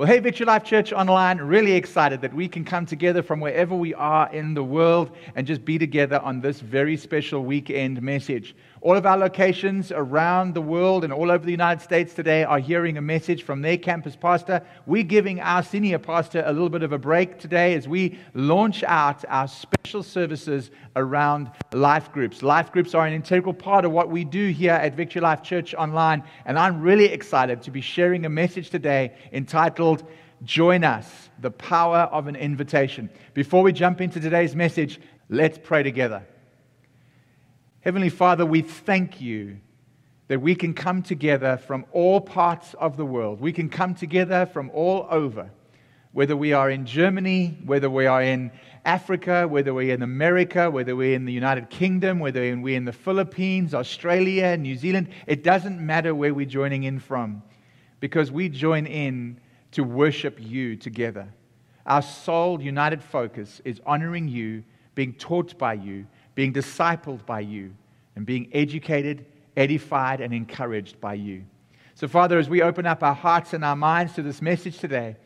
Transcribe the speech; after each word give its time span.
Well, 0.00 0.08
hey, 0.08 0.18
Victory 0.18 0.46
Life 0.46 0.64
Church 0.64 0.94
Online, 0.94 1.36
really 1.36 1.72
excited 1.72 2.22
that 2.22 2.32
we 2.32 2.48
can 2.48 2.64
come 2.64 2.86
together 2.86 3.22
from 3.22 3.38
wherever 3.38 3.74
we 3.76 3.92
are 3.92 4.32
in 4.32 4.54
the 4.54 4.64
world 4.64 5.14
and 5.34 5.46
just 5.46 5.62
be 5.62 5.76
together 5.78 6.18
on 6.20 6.40
this 6.40 6.60
very 6.60 6.96
special 6.96 7.44
weekend 7.44 8.00
message. 8.00 8.56
All 8.82 8.96
of 8.96 9.04
our 9.04 9.18
locations 9.18 9.92
around 9.92 10.54
the 10.54 10.62
world 10.62 11.04
and 11.04 11.12
all 11.12 11.30
over 11.30 11.44
the 11.44 11.50
United 11.50 11.82
States 11.82 12.14
today 12.14 12.44
are 12.44 12.58
hearing 12.58 12.96
a 12.96 13.02
message 13.02 13.42
from 13.42 13.60
their 13.60 13.76
campus 13.76 14.16
pastor. 14.16 14.62
We're 14.86 15.02
giving 15.02 15.38
our 15.38 15.62
senior 15.62 15.98
pastor 15.98 16.42
a 16.46 16.52
little 16.54 16.70
bit 16.70 16.82
of 16.82 16.92
a 16.92 16.98
break 16.98 17.38
today 17.38 17.74
as 17.74 17.86
we 17.86 18.18
launch 18.32 18.82
out 18.84 19.22
our 19.28 19.48
special 19.48 20.02
services 20.02 20.70
around 20.96 21.50
life 21.74 22.10
groups. 22.10 22.42
Life 22.42 22.72
groups 22.72 22.94
are 22.94 23.06
an 23.06 23.12
integral 23.12 23.52
part 23.52 23.84
of 23.84 23.92
what 23.92 24.08
we 24.08 24.24
do 24.24 24.48
here 24.48 24.72
at 24.72 24.94
Victory 24.94 25.20
Life 25.20 25.42
Church 25.42 25.74
Online, 25.74 26.22
and 26.46 26.58
I'm 26.58 26.80
really 26.80 27.12
excited 27.12 27.60
to 27.64 27.70
be 27.70 27.82
sharing 27.82 28.24
a 28.24 28.30
message 28.30 28.70
today 28.70 29.12
entitled 29.30 30.04
Join 30.44 30.84
Us 30.84 31.28
The 31.40 31.50
Power 31.50 32.08
of 32.12 32.28
an 32.28 32.36
Invitation. 32.36 33.10
Before 33.34 33.62
we 33.62 33.74
jump 33.74 34.00
into 34.00 34.20
today's 34.20 34.56
message, 34.56 35.02
let's 35.28 35.58
pray 35.62 35.82
together. 35.82 36.22
Heavenly 37.82 38.10
Father, 38.10 38.44
we 38.44 38.60
thank 38.60 39.22
you 39.22 39.56
that 40.28 40.42
we 40.42 40.54
can 40.54 40.74
come 40.74 41.02
together 41.02 41.56
from 41.56 41.86
all 41.92 42.20
parts 42.20 42.74
of 42.74 42.98
the 42.98 43.06
world. 43.06 43.40
We 43.40 43.54
can 43.54 43.70
come 43.70 43.94
together 43.94 44.44
from 44.44 44.70
all 44.74 45.06
over, 45.10 45.50
whether 46.12 46.36
we 46.36 46.52
are 46.52 46.68
in 46.70 46.84
Germany, 46.84 47.56
whether 47.64 47.88
we 47.88 48.04
are 48.04 48.22
in 48.22 48.50
Africa, 48.84 49.48
whether 49.48 49.72
we're 49.72 49.94
in 49.94 50.02
America, 50.02 50.70
whether 50.70 50.94
we're 50.94 51.14
in 51.14 51.24
the 51.24 51.32
United 51.32 51.70
Kingdom, 51.70 52.18
whether 52.18 52.54
we're 52.54 52.76
in 52.76 52.84
the 52.84 52.92
Philippines, 52.92 53.72
Australia, 53.72 54.58
New 54.58 54.76
Zealand. 54.76 55.08
It 55.26 55.42
doesn't 55.42 55.80
matter 55.80 56.14
where 56.14 56.34
we're 56.34 56.44
joining 56.44 56.82
in 56.82 56.98
from 56.98 57.42
because 57.98 58.30
we 58.30 58.50
join 58.50 58.84
in 58.84 59.40
to 59.72 59.84
worship 59.84 60.36
you 60.38 60.76
together. 60.76 61.32
Our 61.86 62.02
sole 62.02 62.60
united 62.60 63.02
focus 63.02 63.62
is 63.64 63.80
honoring 63.86 64.28
you, 64.28 64.64
being 64.94 65.14
taught 65.14 65.56
by 65.56 65.74
you, 65.74 66.06
being 66.34 66.52
discipled 66.52 67.24
by 67.26 67.40
you, 67.40 67.74
and 68.16 68.26
being 68.26 68.48
educated, 68.52 69.26
edified, 69.56 70.20
and 70.20 70.32
encouraged 70.32 71.00
by 71.00 71.14
you. 71.14 71.44
So, 71.94 72.08
Father, 72.08 72.38
as 72.38 72.48
we 72.48 72.62
open 72.62 72.86
up 72.86 73.02
our 73.02 73.14
hearts 73.14 73.52
and 73.52 73.64
our 73.64 73.76
minds 73.76 74.14
to 74.14 74.22
this 74.22 74.40
message 74.40 74.78
today, 74.78 75.16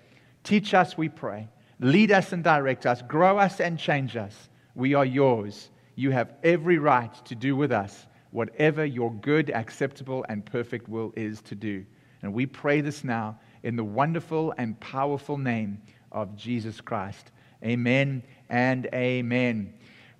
teach 0.43 0.75
us, 0.75 0.99
we 0.99 1.09
pray. 1.09 1.49
Lead 1.81 2.11
us 2.11 2.33
and 2.33 2.43
direct 2.43 2.87
us. 2.87 3.03
Grow 3.03 3.39
us 3.39 3.61
and 3.61 3.79
change 3.79 4.17
us. 4.17 4.49
We 4.75 4.95
are 4.95 5.05
yours. 5.05 5.71
You 5.95 6.11
have 6.11 6.33
every 6.43 6.79
right 6.79 7.15
to 7.27 7.35
do 7.35 7.55
with 7.55 7.73
us 7.73 8.07
whatever 8.35 8.85
your 8.85 9.13
good, 9.13 9.49
acceptable, 9.51 10.27
and 10.29 10.45
perfect 10.45 10.89
will 10.89 11.13
is 11.15 11.41
to 11.41 11.55
do. 11.55 11.87
And 12.23 12.35
we 12.35 12.47
pray 12.47 12.81
this 12.81 13.05
now 13.05 13.39
in 13.63 13.77
the 13.77 13.85
wonderful 13.85 14.53
and 14.59 14.79
powerful 14.81 15.39
name 15.39 15.81
of 16.11 16.37
Jesus 16.37 16.81
Christ. 16.81 17.31
Amen 17.63 18.25
and 18.51 18.89
amen. 18.93 19.73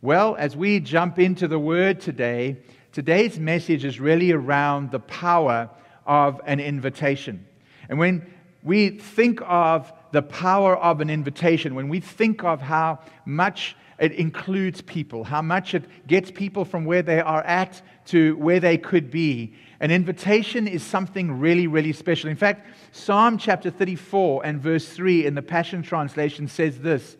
Well, 0.05 0.37
as 0.39 0.55
we 0.55 0.81
jump 0.81 1.19
into 1.19 1.49
the 1.49 1.59
word 1.59 1.99
today, 1.99 2.59
today's 2.93 3.39
message 3.39 3.87
is 3.87 3.99
really 3.99 4.33
around 4.33 4.91
the 4.91 4.99
power 4.99 5.71
of 6.05 6.43
an 6.45 6.61
invitation. 6.61 7.47
And 7.89 7.99
when 7.99 8.31
we 8.63 8.91
think 8.91 9.41
of 9.47 9.91
the 10.13 10.21
power 10.21 10.77
of 10.77 11.01
an 11.01 11.09
invitation, 11.09 11.75
when 11.75 11.89
we 11.89 12.01
think 12.01 12.45
of 12.45 12.61
how 12.61 12.99
much 13.25 13.77
it 13.99 14.13
includes 14.13 14.83
people, 14.83 15.25
how 15.25 15.41
much 15.41 15.73
it 15.73 15.85
gets 16.07 16.31
people 16.31 16.67
from 16.67 16.85
where 16.85 17.01
they 17.01 17.21
are 17.23 17.43
at 17.45 17.81
to 18.09 18.37
where 18.37 18.61
they 18.61 18.77
could 18.77 19.11
be, 19.11 19.55
an 19.81 19.91
invitation 19.91 20.69
is 20.69 20.83
something 20.83 21.41
really, 21.41 21.67
really 21.67 21.95
special. 21.95 22.29
In 22.29 22.37
fact, 22.37 22.67
Psalm 22.93 23.39
chapter 23.39 23.71
34 23.71 24.45
and 24.45 24.61
verse 24.61 24.87
3 24.87 25.25
in 25.25 25.35
the 25.35 25.41
Passion 25.41 25.83
Translation 25.83 26.47
says 26.47 26.79
this 26.81 27.17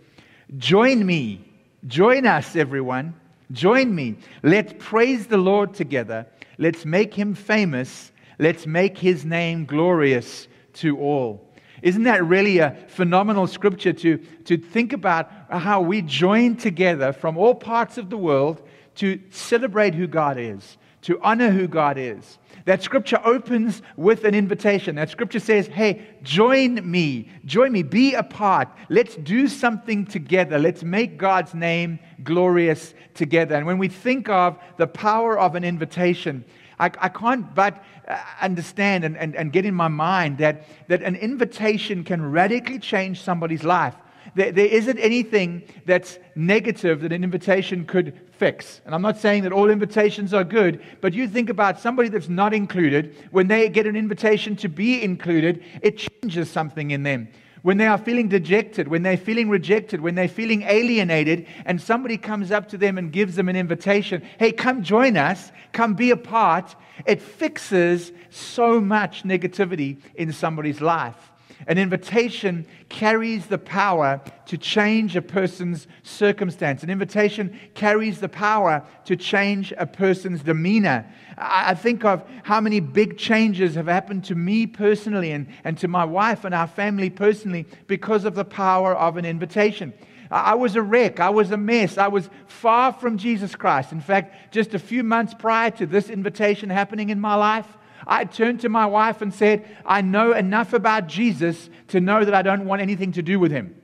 Join 0.59 1.07
me 1.07 1.54
Join 1.87 2.27
us, 2.27 2.57
everyone. 2.57 3.15
Join 3.53 3.95
me. 3.95 4.17
Let's 4.43 4.73
praise 4.79 5.27
the 5.27 5.37
Lord 5.37 5.75
together. 5.75 6.27
Let's 6.59 6.85
make 6.85 7.13
him 7.13 7.35
famous. 7.35 8.11
Let's 8.39 8.67
make 8.67 8.97
his 8.97 9.25
name 9.25 9.67
glorious 9.67 10.49
to 10.75 10.99
all. 10.99 11.47
Isn't 11.83 12.05
that 12.05 12.25
really 12.25 12.59
a 12.59 12.77
phenomenal 12.89 13.47
scripture 13.47 13.93
to, 13.93 14.17
to 14.45 14.57
think 14.57 14.95
about 14.95 15.31
how 15.51 15.83
we 15.83 16.01
join 16.01 16.57
together 16.57 17.13
from 17.13 17.37
all 17.37 17.55
parts 17.55 17.99
of 17.99 18.09
the 18.09 18.17
world 18.17 18.63
to 18.97 19.21
celebrate 19.31 19.95
who 19.95 20.07
God 20.07 20.39
is, 20.39 20.79
to 21.05 21.21
honor 21.23 21.51
who 21.51 21.67
God 21.67 21.97
is? 21.97 22.39
That 22.67 22.83
scripture 22.83 23.21
opens 23.25 23.83
with 23.97 24.25
an 24.25 24.35
invitation. 24.35 24.95
That 24.97 25.11
scripture 25.11 25.39
says, 25.39 25.67
Hey, 25.67 26.07
join 26.23 26.91
me, 26.91 27.29
join 27.45 27.73
me, 27.73 27.83
be 27.83 28.15
a 28.15 28.23
part. 28.23 28.69
Let's 28.89 29.17
do 29.17 29.49
something 29.49 30.07
together. 30.07 30.59
Let's 30.59 30.83
make 30.83 31.19
God's 31.19 31.55
name 31.55 31.99
glorious 32.23 32.95
together. 33.13 33.55
And 33.55 33.67
when 33.67 33.79
we 33.79 33.89
think 33.89 34.29
of 34.29 34.59
the 34.79 34.87
power 34.87 35.39
of 35.39 35.55
an 35.55 35.65
invitation, 35.65 36.45
I, 36.79 36.87
I 36.99 37.09
can't 37.09 37.55
but 37.55 37.85
uh, 38.09 38.19
understand 38.41 39.05
and, 39.05 39.17
and, 39.17 39.37
and 39.37 39.53
get 39.53 39.65
in 39.65 39.75
my 39.75 39.89
mind 39.89 40.39
that, 40.39 40.67
that 40.89 41.03
an 41.03 41.17
invitation 41.17 42.03
can 42.05 42.31
radically 42.31 42.79
change 42.79 43.21
somebody's 43.21 43.63
life. 43.63 43.95
There, 44.35 44.51
there 44.51 44.67
isn't 44.67 44.99
anything 44.99 45.63
that's 45.87 46.19
negative 46.35 47.01
that 47.03 47.13
an 47.13 47.23
invitation 47.23 47.85
could 47.87 48.19
fix. 48.33 48.81
And 48.85 48.95
I'm 48.95 49.03
not 49.03 49.19
saying 49.19 49.45
that 49.45 49.53
all 49.53 49.71
invitations 49.71 50.35
are 50.35 50.45
good, 50.45 50.83
but 51.01 51.15
you 51.15 51.29
think 51.29 51.51
about 51.51 51.79
somebody 51.79 52.09
that's 52.09 52.29
not 52.29 52.53
included, 52.53 53.15
when 53.31 53.47
they 53.47 53.69
get 53.69 53.87
an 53.87 53.97
invitation 53.97 54.57
to 54.57 54.69
be 54.69 55.03
included, 55.03 55.63
it 55.83 56.07
changes 56.23 56.51
something 56.51 56.91
in 56.91 57.05
them. 57.05 57.29
When 57.63 57.79
they 57.79 57.87
are 57.87 57.97
feeling 57.97 58.29
dejected, 58.29 58.89
when 58.89 59.03
they're 59.03 59.17
feeling 59.17 59.49
rejected, 59.49 60.01
when 60.03 60.15
they're 60.15 60.29
feeling 60.29 60.63
alienated, 60.63 61.47
and 61.65 61.81
somebody 61.81 62.19
comes 62.19 62.51
up 62.51 62.69
to 62.69 62.77
them 62.77 62.99
and 62.99 63.11
gives 63.11 63.37
them 63.37 63.49
an 63.49 63.57
invitation, 63.57 64.23
hey, 64.39 64.53
come 64.53 64.83
join 64.83 65.17
us, 65.17 65.51
come 65.73 65.95
be 65.95 66.11
a 66.11 66.17
part, 66.17 66.77
it 67.07 67.23
fixes 67.23 68.13
so 68.29 68.81
much 68.81 69.23
negativity 69.23 69.99
in 70.17 70.31
somebody's 70.31 70.83
life. 70.83 71.33
An 71.67 71.79
invitation 71.79 72.67
carries 72.89 73.47
the 73.47 73.59
power 73.59 74.21
to 74.47 74.59
change 74.59 75.17
a 75.17 75.23
person's 75.23 75.87
circumstance. 76.03 76.83
An 76.83 76.91
invitation 76.91 77.59
carries 77.75 78.21
the 78.21 78.29
power 78.29 78.85
to 79.07 79.17
change 79.17 79.73
a 79.79 79.87
person's 79.87 80.43
demeanor. 80.43 81.07
I 81.39 81.75
think 81.75 82.05
of 82.05 82.25
how 82.43 82.61
many 82.61 82.81
big 82.81 83.17
changes 83.17 83.75
have 83.75 83.87
happened 83.87 84.25
to 84.25 84.35
me 84.35 84.67
personally 84.67 85.33
and, 85.33 85.47
and 85.65 85.79
to 85.79 85.89
my 85.89 86.05
wife 86.05 86.45
and 86.45 86.55
our 86.55 86.67
family 86.67 87.11
personally 87.11 87.67
because 87.87 88.25
of 88.25 88.35
the 88.35 88.45
power 88.45 88.95
of 88.95 89.17
an 89.17 89.25
invitation. 89.25 89.93
I 90.31 90.55
was 90.55 90.75
a 90.75 90.83
wreck. 90.83 91.21
I 91.21 91.31
was 91.31 91.51
a 91.51 91.57
mess. 91.57 91.97
I 91.97 92.09
was 92.09 92.29
far 92.47 92.93
from 92.93 93.19
Jesus 93.19 93.55
Christ. 93.55 93.93
In 93.93 94.01
fact, 94.01 94.53
just 94.53 94.75
a 94.75 94.79
few 94.79 95.03
months 95.03 95.35
prior 95.35 95.71
to 95.73 95.87
this 95.87 96.11
invitation 96.11 96.71
happening 96.71 97.11
in 97.11 97.21
my 97.21 97.35
life, 97.35 97.67
I 98.07 98.25
turned 98.25 98.61
to 98.61 98.69
my 98.69 98.87
wife 98.87 99.23
and 99.23 99.33
said, 99.33 99.65
I 99.85 100.01
know 100.01 100.33
enough 100.33 100.73
about 100.73 101.07
Jesus 101.07 101.71
to 101.89 102.01
know 102.01 102.25
that 102.25 102.35
I 102.35 102.43
don't 102.43 102.67
want 102.67 102.83
anything 102.83 103.13
to 103.13 103.23
do 103.23 103.39
with 103.39 103.53
him. 103.53 103.75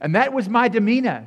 And 0.00 0.14
that 0.14 0.32
was 0.32 0.48
my 0.48 0.68
demeanor. 0.68 1.26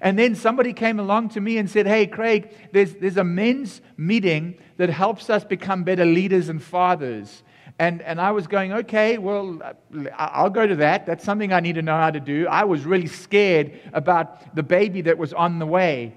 And 0.00 0.18
then 0.18 0.34
somebody 0.34 0.72
came 0.72 0.98
along 0.98 1.30
to 1.30 1.40
me 1.40 1.58
and 1.58 1.68
said, 1.68 1.86
Hey, 1.86 2.06
Craig, 2.06 2.54
there's, 2.72 2.94
there's 2.94 3.18
a 3.18 3.24
men's 3.24 3.80
meeting 3.96 4.56
that 4.78 4.88
helps 4.88 5.28
us 5.28 5.44
become 5.44 5.84
better 5.84 6.06
leaders 6.06 6.48
and 6.48 6.62
fathers. 6.62 7.42
And, 7.78 8.02
and 8.02 8.20
I 8.20 8.32
was 8.32 8.46
going, 8.46 8.72
okay, 8.72 9.16
well, 9.16 9.58
I'll 10.14 10.50
go 10.50 10.66
to 10.66 10.76
that. 10.76 11.06
That's 11.06 11.24
something 11.24 11.50
I 11.50 11.60
need 11.60 11.76
to 11.76 11.82
know 11.82 11.96
how 11.96 12.10
to 12.10 12.20
do. 12.20 12.46
I 12.46 12.64
was 12.64 12.84
really 12.84 13.06
scared 13.06 13.80
about 13.94 14.54
the 14.54 14.62
baby 14.62 15.00
that 15.02 15.16
was 15.16 15.32
on 15.32 15.58
the 15.58 15.66
way. 15.66 16.14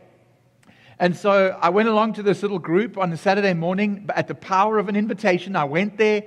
And 1.04 1.18
so 1.18 1.60
I 1.62 1.68
went 1.68 1.90
along 1.90 2.14
to 2.14 2.24
this 2.24 2.44
little 2.44 2.60
group 2.60 2.98
on 2.98 3.12
a 3.12 3.18
Saturday 3.18 3.54
morning 3.54 4.10
at 4.16 4.30
the 4.30 4.36
power 4.36 4.80
of 4.80 4.88
an 4.88 4.96
invitation. 4.96 5.54
I 5.54 5.66
went 5.66 5.98
there, 5.98 6.24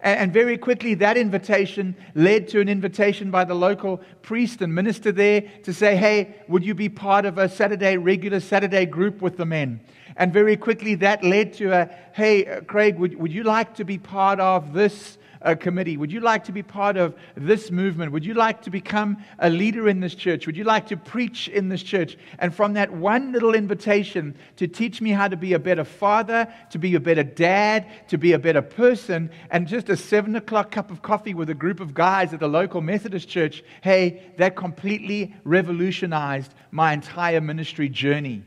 and 0.00 0.32
very 0.32 0.56
quickly 0.56 0.94
that 0.94 1.16
invitation 1.16 1.96
led 2.14 2.46
to 2.50 2.60
an 2.60 2.68
invitation 2.68 3.32
by 3.32 3.42
the 3.42 3.56
local 3.56 4.00
priest 4.22 4.62
and 4.62 4.72
minister 4.72 5.10
there 5.10 5.42
to 5.64 5.74
say, 5.74 5.96
Hey, 5.96 6.36
would 6.46 6.64
you 6.64 6.76
be 6.76 6.88
part 6.88 7.24
of 7.24 7.38
a 7.38 7.48
Saturday, 7.48 7.96
regular 7.96 8.38
Saturday 8.38 8.86
group 8.86 9.20
with 9.20 9.36
the 9.36 9.44
men? 9.44 9.80
And 10.16 10.32
very 10.32 10.56
quickly 10.56 10.94
that 10.94 11.24
led 11.24 11.54
to 11.54 11.72
a, 11.72 11.90
Hey, 12.12 12.46
uh, 12.46 12.60
Craig, 12.60 13.00
would, 13.00 13.16
would 13.16 13.32
you 13.32 13.42
like 13.42 13.74
to 13.74 13.84
be 13.84 13.98
part 13.98 14.38
of 14.38 14.74
this? 14.74 15.18
Uh, 15.42 15.54
committee? 15.54 15.96
Would 15.96 16.12
you 16.12 16.20
like 16.20 16.44
to 16.44 16.52
be 16.52 16.62
part 16.62 16.96
of 16.96 17.14
this 17.34 17.70
movement? 17.70 18.12
Would 18.12 18.24
you 18.24 18.34
like 18.34 18.62
to 18.62 18.70
become 18.70 19.18
a 19.38 19.50
leader 19.50 19.88
in 19.88 20.00
this 20.00 20.14
church? 20.14 20.46
Would 20.46 20.56
you 20.56 20.64
like 20.64 20.86
to 20.88 20.96
preach 20.96 21.48
in 21.48 21.68
this 21.68 21.82
church? 21.82 22.16
And 22.38 22.54
from 22.54 22.74
that 22.74 22.90
one 22.92 23.32
little 23.32 23.54
invitation 23.54 24.34
to 24.56 24.66
teach 24.66 25.00
me 25.00 25.10
how 25.10 25.28
to 25.28 25.36
be 25.36 25.52
a 25.54 25.58
better 25.58 25.84
father, 25.84 26.52
to 26.70 26.78
be 26.78 26.94
a 26.94 27.00
better 27.00 27.22
dad, 27.24 27.86
to 28.08 28.18
be 28.18 28.32
a 28.32 28.38
better 28.38 28.62
person, 28.62 29.30
and 29.50 29.66
just 29.66 29.88
a 29.88 29.96
seven 29.96 30.36
o'clock 30.36 30.70
cup 30.70 30.90
of 30.90 31.02
coffee 31.02 31.34
with 31.34 31.50
a 31.50 31.54
group 31.54 31.80
of 31.80 31.94
guys 31.94 32.32
at 32.32 32.40
the 32.40 32.48
local 32.48 32.80
Methodist 32.80 33.28
church, 33.28 33.62
hey, 33.82 34.32
that 34.36 34.56
completely 34.56 35.34
revolutionized 35.44 36.54
my 36.70 36.92
entire 36.92 37.40
ministry 37.40 37.88
journey. 37.88 38.42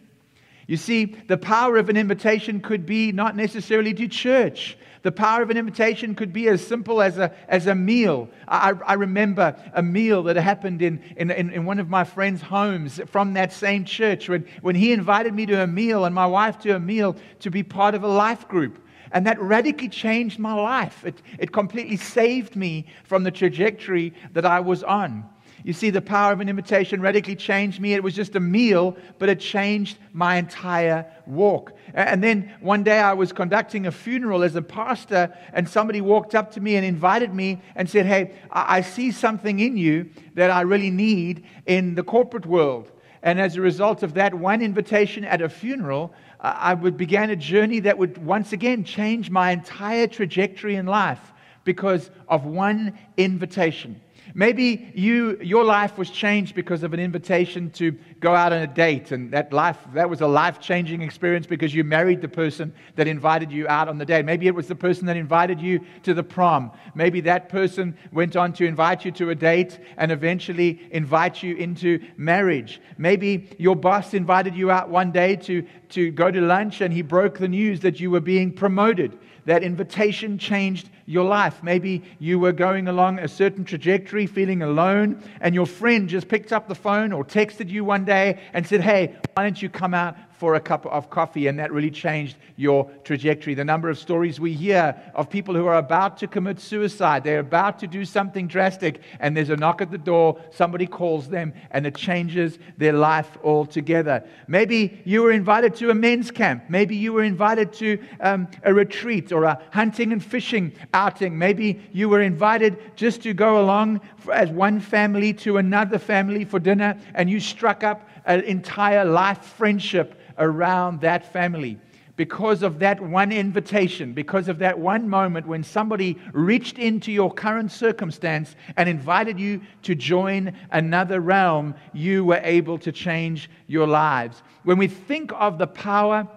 You 0.74 0.78
see, 0.78 1.06
the 1.28 1.38
power 1.38 1.78
of 1.78 1.90
an 1.90 1.98
invitation 1.98 2.60
could 2.60 2.84
be 2.84 3.12
not 3.12 3.36
necessarily 3.36 3.94
to 3.94 4.08
church. 4.08 4.75
The 5.04 5.12
power 5.12 5.44
of 5.44 5.52
an 5.52 5.58
invitation 5.58 6.16
could 6.16 6.34
be 6.34 6.48
as 6.48 6.66
simple 6.66 7.00
as 7.00 7.20
a, 7.20 7.31
as 7.48 7.68
a 7.68 7.75
meal. 7.75 8.28
I, 8.48 8.74
I 8.84 8.94
remember 8.96 9.56
a 9.75 9.84
meal 9.84 10.24
that 10.24 10.36
happened 10.36 10.81
in, 10.81 11.00
in, 11.16 11.30
in, 11.30 11.66
one 11.66 11.78
of 11.78 11.90
my 11.90 12.04
friend's 12.04 12.42
homes 12.42 13.00
from 13.06 13.34
that 13.34 13.54
same 13.54 13.86
church 13.86 14.28
when, 14.28 14.48
when 14.64 14.74
he 14.74 14.94
invited 14.94 15.36
me 15.36 15.46
to 15.46 15.62
a 15.62 15.68
meal 15.68 16.06
and 16.06 16.16
my 16.16 16.25
wife 16.25 16.58
to 16.62 16.75
a 16.75 16.80
meal 16.80 17.18
to 17.42 17.52
be 17.52 17.62
part 17.62 17.94
of 17.94 18.04
a 18.04 18.08
life 18.08 18.48
group. 18.48 18.84
And 19.12 19.28
that 19.28 19.40
radically 19.40 19.90
changed 19.90 20.40
my 20.40 20.56
life. 20.56 21.06
It, 21.06 21.22
it 21.38 21.52
completely 21.52 21.98
saved 21.98 22.56
me 22.56 22.88
from 23.04 23.24
the 23.24 23.30
trajectory 23.30 24.16
that 24.31 24.44
I 24.44 24.60
was 24.60 24.81
on. 24.81 25.30
You 25.63 25.71
see, 25.71 25.92
the 25.92 26.01
power 26.01 26.33
of 26.33 26.42
an 26.42 26.50
invitation 26.50 27.01
radically 27.01 27.38
changed 27.38 27.80
me. 27.80 27.94
It 27.94 28.04
was 28.04 28.13
just 28.13 28.36
a 28.36 28.39
meal, 28.39 28.98
but 29.18 29.30
it 29.30 29.39
changed 29.39 29.98
my 30.12 30.36
entire 30.36 31.06
walk. 31.25 31.71
And 31.94 32.21
then 32.21 32.54
one 32.60 32.83
day 32.83 33.00
I 33.00 33.13
was 33.13 33.31
conducting 33.31 33.88
a 33.88 33.92
funeral 33.92 34.44
as 34.44 34.56
a 34.57 34.62
pastor, 34.62 35.33
and 35.54 35.68
somebody 35.68 36.01
walked 36.01 36.36
up 36.36 36.51
to 36.51 36.62
me 36.62 36.75
and 36.75 36.86
invited 36.86 37.33
me 37.33 37.62
and 37.75 37.89
said, 37.89 38.06
Hey, 38.06 38.33
I 38.51 38.81
see 38.81 39.12
something 39.12 39.60
in 39.60 39.77
you 39.77 40.10
that 40.36 40.51
I 40.51 40.62
really 40.62 40.92
need 40.92 41.45
in 41.65 41.95
the 41.95 42.04
corporate 42.04 42.45
world. 42.45 42.92
And 43.21 43.39
as 43.39 43.56
a 43.56 43.62
result 43.62 44.04
of 44.04 44.15
that 44.15 44.33
one 44.33 44.62
invitation 44.62 45.24
at 45.24 45.42
a 45.42 45.48
funeral, 45.48 46.13
I 46.42 46.74
would 46.74 46.98
began 46.98 47.30
a 47.30 47.38
journey 47.38 47.80
that 47.80 47.98
would 47.98 48.18
once 48.18 48.51
again 48.51 48.83
change 48.83 49.30
my 49.30 49.51
entire 49.51 50.07
trajectory 50.07 50.75
in 50.75 50.88
life 50.88 51.31
because 51.63 52.12
of 52.27 52.45
one 52.45 53.00
invitation. 53.15 54.01
Maybe 54.34 54.92
you, 54.96 55.38
your 55.42 55.64
life 55.64 55.98
was 55.98 56.10
changed 56.10 56.56
because 56.56 56.84
of 56.84 56.94
an 56.94 57.00
invitation 57.00 57.70
to 57.72 57.92
go 58.20 58.34
out 58.34 58.54
on 58.54 58.62
a 58.62 58.68
date, 58.68 59.12
and 59.12 59.31
that 59.31 59.54
life 59.54 59.78
that 59.94 60.10
was 60.10 60.22
a 60.22 60.28
life-changing 60.28 61.02
experience 61.02 61.46
because 61.46 61.75
you 61.75 61.84
married 61.84 62.22
the 62.22 62.28
person 62.28 62.74
that 62.96 63.08
invited 63.08 63.52
you 63.52 63.68
out 63.68 63.88
on 63.90 63.98
the 63.98 64.06
date. 64.06 64.25
Maybe 64.25 64.48
it 64.48 64.56
was 64.56 64.68
the 64.68 64.75
person 64.75 65.06
that 65.08 65.18
invited 65.18 65.62
you 65.62 65.81
to 66.04 66.14
the 66.14 66.24
prom. 66.24 66.72
Maybe 66.96 67.22
that 67.22 67.50
person 67.50 67.98
went 68.12 68.36
on 68.36 68.54
to 68.54 68.66
invite 68.66 69.06
you 69.06 69.12
to 69.12 69.30
a 69.30 69.36
date 69.36 69.80
and 69.98 70.12
eventually 70.12 70.88
invite 70.92 71.44
you 71.44 71.56
into 71.56 72.00
marriage. 72.18 72.81
Maybe 72.98 73.50
your 73.58 73.75
boss 73.75 74.14
invited 74.14 74.56
you 74.56 74.72
out 74.72 74.90
one 74.90 75.12
day 75.12 75.36
to, 75.36 75.66
to 75.90 76.12
go 76.12 76.31
to 76.31 76.42
lunch 76.42 76.81
and 76.81 76.94
he 76.94 77.02
broke 77.02 77.38
the 77.38 77.48
news 77.48 77.81
that 77.81 78.00
you 78.00 78.10
were 78.10 78.22
being 78.22 78.52
promoted. 78.52 79.18
That 79.46 79.64
invitation 79.64 80.38
changed 80.38 80.90
your 81.05 81.25
life. 81.25 81.63
Maybe 81.63 82.03
you 82.19 82.39
were 82.39 82.51
going 82.51 82.88
along 82.88 83.19
a 83.19 83.27
certain 83.27 83.65
trajectory, 83.65 84.27
feeling 84.27 84.61
alone, 84.61 85.21
and 85.41 85.53
your 85.53 85.65
friend 85.65 86.07
just 86.07 86.27
picked 86.27 86.53
up 86.53 86.67
the 86.67 86.75
phone 86.75 87.11
or 87.11 87.25
texted 87.25 87.69
you 87.69 87.83
one 87.83 88.05
day 88.05 88.39
and 88.53 88.65
said, 88.65 88.81
Hey, 88.81 89.15
why 89.33 89.44
don't 89.44 89.61
you 89.61 89.69
come 89.69 89.94
out 89.94 90.15
for 90.38 90.56
a 90.56 90.59
cup 90.59 90.85
of 90.85 91.09
coffee, 91.09 91.47
and 91.47 91.59
that 91.59 91.71
really 91.71 91.91
changed 91.91 92.38
your 92.56 92.89
trajectory. 93.03 93.53
The 93.53 93.63
number 93.63 93.89
of 93.89 93.97
stories 93.97 94.39
we 94.39 94.53
hear 94.53 94.95
of 95.15 95.30
people 95.30 95.56
who 95.56 95.65
are 95.68 95.77
about 95.77 96.18
to 96.18 96.27
commit 96.27 96.59
suicide, 96.59 97.24
they're 97.24 97.39
about 97.39 97.80
to 97.80 97.88
do 97.88 98.06
something 98.06 98.47
drastic, 98.47 99.01
and 99.19 99.35
there's 99.35 99.50
a 99.50 99.56
knock 99.56 99.81
at 99.81 99.91
the 99.91 99.97
door, 99.97 100.39
somebody 100.51 100.88
calls 100.88 101.30
them, 101.30 101.53
and 101.71 101.85
it 101.85 101.95
changes 101.95 102.59
their 102.77 102.94
life 102.94 103.38
altogether. 103.44 104.24
Maybe 104.47 105.01
you 105.06 105.21
were 105.24 105.31
invited 105.31 105.75
to 105.75 105.89
a 105.89 105.95
men's 105.95 106.31
camp, 106.31 106.65
maybe 106.69 106.95
you 106.95 107.13
were 107.13 107.24
invited 107.24 107.74
to 107.74 108.00
um, 108.19 108.47
a 108.63 108.74
retreat 108.74 109.31
or 109.31 109.44
a 109.44 109.62
hunting 109.71 110.12
and 110.12 110.24
fishing 110.24 110.74
outing, 110.94 111.38
maybe 111.38 111.81
you 111.91 112.09
were 112.09 112.21
invited 112.21 112.77
just 112.95 113.21
to 113.24 113.33
go 113.33 113.62
along 113.62 114.01
as 114.31 114.50
one 114.50 114.80
family 114.80 115.34
to 115.34 115.58
another 115.58 116.00
family 116.00 116.46
for 116.46 116.60
dinner, 116.60 116.98
and 117.16 117.30
you 117.30 117.40
struck 117.40 117.84
up 117.84 118.08
an 118.25 118.42
entire 118.42 119.06
life 119.06 119.40
friendship 119.40 120.20
around 120.38 121.02
that 121.02 121.31
family 121.31 121.78
because 122.16 122.62
of 122.62 122.80
that 122.80 123.02
one 123.02 123.31
invitation, 123.31 124.14
because 124.14 124.48
of 124.48 124.60
that 124.60 124.78
one 124.78 125.10
moment 125.10 125.48
when 125.48 125.64
somebody 125.64 126.18
reached 126.31 126.78
into 126.78 127.12
your 127.12 127.34
current 127.34 127.72
circumstance 127.72 128.56
and 128.78 128.88
invited 128.88 129.40
you 129.40 129.60
to 129.81 129.96
join 129.96 130.56
another 130.72 131.20
realm, 131.20 131.74
you 131.92 132.24
were 132.24 132.42
able 132.44 132.78
to 132.78 132.92
change 132.92 133.50
your 133.68 133.88
lives. 133.88 134.44
When 134.64 134.78
we 134.78 134.88
think 134.88 135.31
of 135.34 135.58
the 135.58 135.68
power 135.68 136.28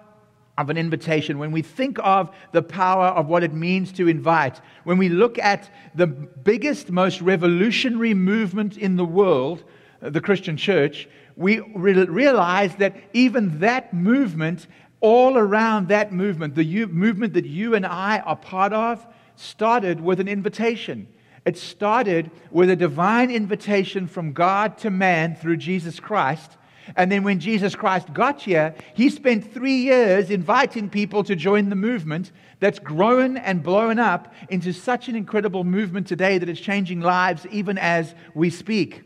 of 0.57 0.69
an 0.69 0.77
invitation, 0.77 1.37
when 1.37 1.51
we 1.51 1.61
think 1.61 1.97
of 1.99 2.33
the 2.51 2.61
power 2.61 3.07
of 3.07 3.27
what 3.27 3.43
it 3.43 3.53
means 3.53 3.91
to 3.93 4.07
invite, 4.07 4.59
when 4.83 4.97
we 4.97 5.09
look 5.09 5.37
at 5.37 5.69
the 5.93 6.07
biggest, 6.07 6.89
most 6.89 7.21
revolutionary 7.21 8.13
movement 8.13 8.77
in 8.77 8.95
the 8.95 9.05
world, 9.05 9.63
uh, 10.01 10.09
the 10.09 10.21
Christian 10.21 10.57
church, 10.57 11.07
we 11.35 11.59
re- 11.75 12.05
realize 12.05 12.75
that 12.77 12.95
even 13.13 13.59
that 13.59 13.93
movement, 13.93 14.67
all 14.99 15.37
around 15.37 15.89
that 15.89 16.11
movement, 16.11 16.55
the 16.55 16.85
movement 16.87 17.33
that 17.33 17.45
you 17.45 17.75
and 17.75 17.85
I 17.85 18.19
are 18.19 18.35
part 18.35 18.73
of, 18.73 19.05
started 19.35 20.01
with 20.01 20.19
an 20.19 20.27
invitation. 20.27 21.07
It 21.45 21.57
started 21.57 22.31
with 22.51 22.69
a 22.71 22.75
divine 22.75 23.29
invitation 23.29 24.07
from 24.07 24.33
God 24.33 24.79
to 24.79 24.89
man 24.89 25.35
through 25.35 25.57
Jesus 25.57 25.99
Christ. 25.99 26.57
And 26.95 27.11
then 27.11 27.23
when 27.23 27.39
Jesus 27.39 27.75
Christ 27.75 28.13
got 28.13 28.41
here, 28.41 28.73
he 28.93 29.09
spent 29.09 29.53
three 29.53 29.77
years 29.77 30.29
inviting 30.29 30.89
people 30.89 31.23
to 31.23 31.35
join 31.35 31.69
the 31.69 31.75
movement 31.75 32.31
that's 32.59 32.79
grown 32.79 33.37
and 33.37 33.61
blown 33.61 33.99
up 33.99 34.33
into 34.49 34.71
such 34.73 35.09
an 35.09 35.15
incredible 35.15 35.63
movement 35.63 36.07
today 36.07 36.37
that 36.37 36.49
it's 36.49 36.59
changing 36.59 37.01
lives 37.01 37.45
even 37.51 37.77
as 37.77 38.15
we 38.33 38.49
speak. 38.49 39.03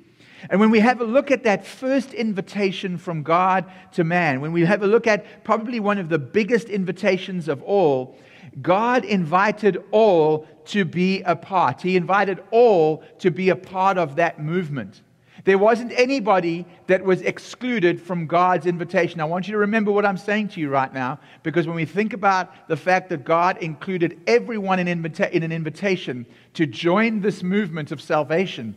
And 0.49 0.59
when 0.59 0.71
we 0.71 0.79
have 0.79 1.01
a 1.01 1.05
look 1.05 1.29
at 1.29 1.43
that 1.43 1.65
first 1.65 2.13
invitation 2.13 2.97
from 2.97 3.23
God 3.23 3.65
to 3.93 4.03
man, 4.03 4.41
when 4.41 4.51
we 4.51 4.65
have 4.65 4.81
a 4.81 4.87
look 4.87 5.05
at 5.05 5.43
probably 5.43 5.79
one 5.79 5.97
of 5.97 6.09
the 6.09 6.17
biggest 6.17 6.67
invitations 6.67 7.47
of 7.47 7.61
all, 7.61 8.17
God 8.61 9.05
invited 9.05 9.83
all 9.91 10.47
to 10.65 10.83
be 10.83 11.21
a 11.21 11.35
part. 11.35 11.81
He 11.81 11.95
invited 11.95 12.43
all 12.51 13.03
to 13.19 13.31
be 13.31 13.49
a 13.49 13.55
part 13.55 13.97
of 13.97 14.15
that 14.15 14.39
movement. 14.39 15.01
There 15.43 15.57
wasn't 15.57 15.91
anybody 15.93 16.65
that 16.87 17.03
was 17.03 17.21
excluded 17.21 18.01
from 18.01 18.27
God's 18.27 18.65
invitation. 18.65 19.19
I 19.19 19.25
want 19.25 19.47
you 19.47 19.53
to 19.53 19.57
remember 19.57 19.91
what 19.91 20.05
I'm 20.05 20.17
saying 20.17 20.49
to 20.49 20.59
you 20.59 20.69
right 20.69 20.93
now, 20.93 21.19
because 21.41 21.65
when 21.65 21.75
we 21.75 21.85
think 21.85 22.13
about 22.13 22.67
the 22.67 22.77
fact 22.77 23.09
that 23.09 23.23
God 23.23 23.57
included 23.57 24.21
everyone 24.27 24.79
in, 24.79 24.87
invita- 24.87 25.35
in 25.35 25.43
an 25.43 25.51
invitation 25.51 26.25
to 26.53 26.65
join 26.65 27.21
this 27.21 27.41
movement 27.41 27.91
of 27.91 28.01
salvation, 28.01 28.75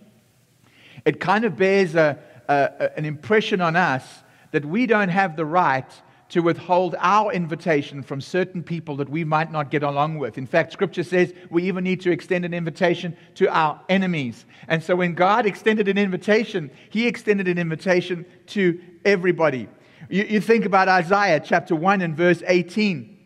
it 1.04 1.20
kind 1.20 1.44
of 1.44 1.56
bears 1.56 1.94
a, 1.94 2.18
a, 2.48 2.96
an 2.96 3.04
impression 3.04 3.60
on 3.60 3.76
us 3.76 4.04
that 4.52 4.64
we 4.64 4.86
don't 4.86 5.10
have 5.10 5.36
the 5.36 5.44
right 5.44 5.90
to 6.30 6.40
withhold 6.40 6.96
our 6.98 7.32
invitation 7.32 8.02
from 8.02 8.20
certain 8.20 8.62
people 8.62 8.96
that 8.96 9.08
we 9.08 9.24
might 9.24 9.52
not 9.52 9.70
get 9.70 9.82
along 9.82 10.18
with. 10.18 10.38
In 10.38 10.46
fact, 10.46 10.72
Scripture 10.72 11.02
says 11.02 11.34
we 11.50 11.64
even 11.64 11.84
need 11.84 12.00
to 12.02 12.10
extend 12.10 12.44
an 12.44 12.54
invitation 12.54 13.16
to 13.34 13.48
our 13.48 13.80
enemies. 13.88 14.46
And 14.68 14.82
so 14.82 14.96
when 14.96 15.14
God 15.14 15.46
extended 15.46 15.88
an 15.88 15.98
invitation, 15.98 16.70
He 16.90 17.06
extended 17.06 17.46
an 17.48 17.58
invitation 17.58 18.24
to 18.48 18.80
everybody. 19.04 19.68
You, 20.08 20.24
you 20.24 20.40
think 20.40 20.64
about 20.64 20.88
Isaiah 20.88 21.40
chapter 21.40 21.76
1 21.76 22.00
and 22.00 22.16
verse 22.16 22.42
18 22.46 23.16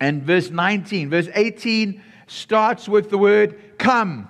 and 0.00 0.22
verse 0.22 0.50
19. 0.50 1.10
Verse 1.10 1.28
18 1.34 2.02
starts 2.26 2.88
with 2.88 3.10
the 3.10 3.18
word 3.18 3.78
come. 3.78 4.28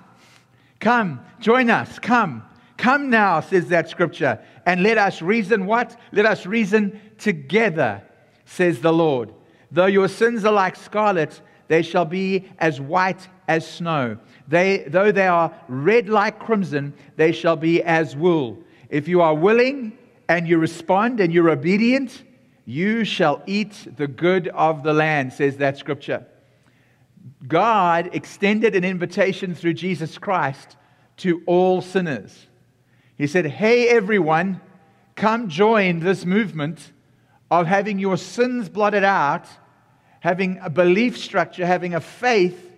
Come, 0.79 1.21
join 1.39 1.69
us, 1.69 1.99
come. 1.99 2.43
Come 2.77 3.09
now, 3.09 3.39
says 3.39 3.69
that 3.69 3.89
scripture, 3.89 4.39
and 4.67 4.83
let 4.83 4.97
us 4.97 5.21
reason 5.21 5.65
what? 5.65 5.97
Let 6.11 6.25
us 6.25 6.45
reason 6.45 6.99
together, 7.17 8.03
says 8.43 8.81
the 8.81 8.91
Lord. 8.91 9.33
Though 9.71 9.85
your 9.85 10.09
sins 10.09 10.43
are 10.43 10.51
like 10.51 10.75
scarlet, 10.75 11.41
they 11.69 11.81
shall 11.81 12.03
be 12.03 12.49
as 12.59 12.81
white 12.81 13.29
as 13.47 13.65
snow. 13.65 14.17
They, 14.49 14.83
though 14.87 15.13
they 15.13 15.27
are 15.27 15.57
red 15.69 16.09
like 16.09 16.39
crimson, 16.39 16.93
they 17.15 17.31
shall 17.31 17.55
be 17.55 17.81
as 17.81 18.17
wool. 18.17 18.59
If 18.89 19.07
you 19.07 19.21
are 19.21 19.33
willing 19.33 19.97
and 20.27 20.45
you 20.45 20.57
respond 20.57 21.21
and 21.21 21.33
you're 21.33 21.49
obedient, 21.49 22.25
you 22.65 23.05
shall 23.05 23.41
eat 23.47 23.87
the 23.95 24.07
good 24.07 24.49
of 24.49 24.83
the 24.83 24.93
land, 24.93 25.31
says 25.31 25.55
that 25.57 25.77
scripture. 25.77 26.25
God 27.47 28.09
extended 28.11 28.75
an 28.75 28.83
invitation 28.83 29.55
through 29.55 29.75
Jesus 29.75 30.17
Christ 30.17 30.75
to 31.17 31.41
all 31.45 31.81
sinners. 31.81 32.46
He 33.17 33.27
said, 33.27 33.45
Hey, 33.45 33.89
everyone, 33.89 34.61
come 35.15 35.49
join 35.49 35.99
this 35.99 36.25
movement 36.25 36.91
of 37.49 37.65
having 37.65 37.99
your 37.99 38.17
sins 38.17 38.69
blotted 38.69 39.03
out, 39.03 39.47
having 40.19 40.59
a 40.61 40.69
belief 40.69 41.17
structure, 41.17 41.65
having 41.65 41.95
a 41.95 42.01
faith 42.01 42.71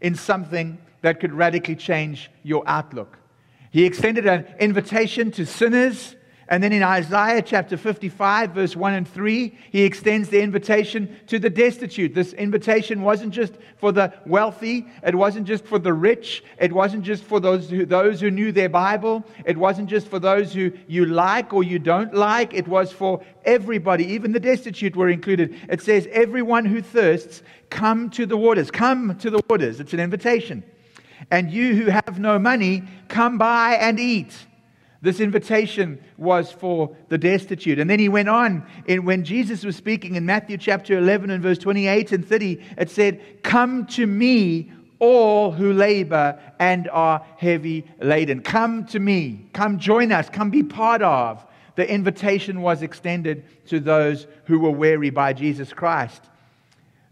in 0.00 0.14
something 0.14 0.78
that 1.02 1.20
could 1.20 1.32
radically 1.32 1.76
change 1.76 2.30
your 2.42 2.64
outlook. 2.66 3.18
He 3.70 3.84
extended 3.84 4.26
an 4.26 4.46
invitation 4.58 5.30
to 5.32 5.46
sinners 5.46 6.15
And 6.48 6.62
then 6.62 6.72
in 6.72 6.82
Isaiah 6.82 7.42
chapter 7.42 7.76
55, 7.76 8.52
verse 8.52 8.76
1 8.76 8.94
and 8.94 9.08
3, 9.08 9.58
he 9.72 9.82
extends 9.82 10.28
the 10.28 10.40
invitation 10.40 11.16
to 11.26 11.40
the 11.40 11.50
destitute. 11.50 12.14
This 12.14 12.32
invitation 12.34 13.02
wasn't 13.02 13.34
just 13.34 13.54
for 13.78 13.90
the 13.90 14.12
wealthy, 14.26 14.86
it 15.02 15.14
wasn't 15.14 15.48
just 15.48 15.64
for 15.64 15.80
the 15.80 15.92
rich, 15.92 16.44
it 16.58 16.72
wasn't 16.72 17.02
just 17.02 17.24
for 17.24 17.40
those 17.40 17.68
who, 17.68 17.84
those 17.84 18.20
who 18.20 18.30
knew 18.30 18.52
their 18.52 18.68
Bible, 18.68 19.24
it 19.44 19.56
wasn't 19.56 19.88
just 19.88 20.06
for 20.06 20.20
those 20.20 20.52
who 20.52 20.70
you 20.86 21.06
like 21.06 21.52
or 21.52 21.64
you 21.64 21.80
don't 21.80 22.14
like, 22.14 22.54
it 22.54 22.68
was 22.68 22.92
for 22.92 23.24
everybody. 23.44 24.04
Even 24.04 24.30
the 24.30 24.40
destitute 24.40 24.94
were 24.94 25.08
included. 25.08 25.56
It 25.68 25.82
says, 25.82 26.06
Everyone 26.12 26.64
who 26.64 26.80
thirsts, 26.80 27.42
come 27.70 28.08
to 28.10 28.24
the 28.24 28.36
waters. 28.36 28.70
Come 28.70 29.18
to 29.18 29.30
the 29.30 29.40
waters. 29.50 29.80
It's 29.80 29.92
an 29.92 30.00
invitation. 30.00 30.62
And 31.32 31.50
you 31.50 31.74
who 31.74 31.90
have 31.90 32.20
no 32.20 32.38
money, 32.38 32.84
come 33.08 33.36
by 33.36 33.74
and 33.74 33.98
eat. 33.98 34.32
This 35.02 35.20
invitation 35.20 36.02
was 36.16 36.50
for 36.50 36.96
the 37.08 37.18
destitute. 37.18 37.78
And 37.78 37.88
then 37.88 37.98
he 37.98 38.08
went 38.08 38.28
on, 38.28 38.66
and 38.88 39.06
when 39.06 39.24
Jesus 39.24 39.64
was 39.64 39.76
speaking 39.76 40.14
in 40.14 40.24
Matthew 40.26 40.56
chapter 40.56 40.96
11 40.96 41.30
and 41.30 41.42
verse 41.42 41.58
28 41.58 42.12
and 42.12 42.26
30, 42.26 42.60
it 42.78 42.90
said, 42.90 43.42
Come 43.42 43.86
to 43.86 44.06
me, 44.06 44.72
all 44.98 45.52
who 45.52 45.72
labor 45.72 46.40
and 46.58 46.88
are 46.90 47.24
heavy 47.36 47.84
laden. 48.00 48.40
Come 48.42 48.86
to 48.86 48.98
me. 48.98 49.46
Come 49.52 49.78
join 49.78 50.12
us. 50.12 50.28
Come 50.30 50.50
be 50.50 50.62
part 50.62 51.02
of. 51.02 51.44
The 51.74 51.88
invitation 51.88 52.62
was 52.62 52.82
extended 52.82 53.44
to 53.66 53.80
those 53.80 54.26
who 54.44 54.58
were 54.58 54.70
weary 54.70 55.10
by 55.10 55.34
Jesus 55.34 55.72
Christ. 55.72 56.22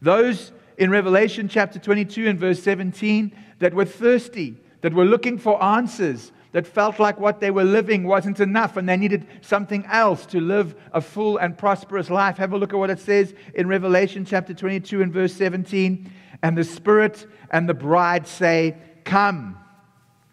Those 0.01 0.53
in 0.79 0.91
Revelation 0.91 1.49
chapter 1.49 1.79
22 1.79 2.29
and 2.29 2.39
verse 2.39 2.63
17 2.63 3.33
that 3.59 3.75
were 3.75 3.85
thirsty, 3.85 4.57
that 4.81 4.95
were 4.95 5.05
looking 5.05 5.39
for 5.39 5.63
answers, 5.63 6.33
that 6.55 6.69
felt 6.69 7.01
like 7.01 7.19
what 7.19 7.41
they 7.41 7.51
were 7.51 7.65
living 7.65 8.05
wasn't 8.05 8.39
enough 8.39 8.77
and 8.77 8.89
they 8.89 8.97
needed 8.97 9.27
something 9.41 9.85
else 9.87 10.25
to 10.25 10.41
live 10.41 10.77
a 10.93 11.01
full 11.01 11.37
and 11.37 11.59
prosperous 11.59 12.09
life. 12.09 12.37
Have 12.37 12.53
a 12.53 12.57
look 12.57 12.73
at 12.73 12.79
what 12.79 12.91
it 12.91 13.01
says 13.01 13.35
in 13.57 13.67
Revelation 13.67 14.25
chapter 14.25 14.55
22 14.55 15.03
and 15.03 15.13
verse 15.13 15.35
17. 15.35 16.09
And 16.45 16.57
the 16.57 16.63
Spirit 16.63 17.27
and 17.51 17.69
the 17.69 17.75
bride 17.75 18.29
say, 18.29 18.77
Come, 19.03 19.59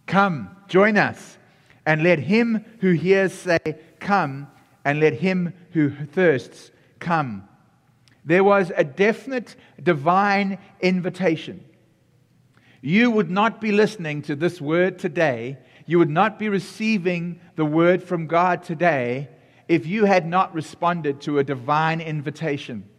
come, 0.06 0.56
join 0.68 0.96
us. 0.96 1.40
And 1.88 2.04
let 2.04 2.20
him 2.20 2.66
who 2.82 2.92
hears 2.92 3.34
say, 3.34 3.58
Come, 4.00 4.48
and 4.86 5.00
let 5.00 5.14
him 5.14 5.56
who 5.72 5.90
thirsts 5.90 6.70
come. 7.00 7.50
There 8.26 8.44
was 8.44 8.72
a 8.78 8.84
definite 8.84 9.56
divine 9.82 10.60
invitation. 10.82 11.66
You 12.84 13.10
would 13.10 13.32
not 13.32 13.60
be 13.60 13.72
listening 13.72 14.22
to 14.24 14.36
this 14.36 14.62
word 14.62 15.00
today 15.00 15.58
you 15.86 16.00
would 16.00 16.10
not 16.10 16.40
be 16.40 16.50
receiving 16.50 17.40
the 17.56 17.66
word 17.66 18.04
from 18.04 18.28
God 18.28 18.64
today 18.64 19.30
if 19.68 19.86
you 19.88 20.06
had 20.06 20.26
not 20.26 20.54
responded 20.54 21.22
to 21.22 21.40
a 21.40 21.44
divine 21.44 22.02
invitation. 22.02 22.90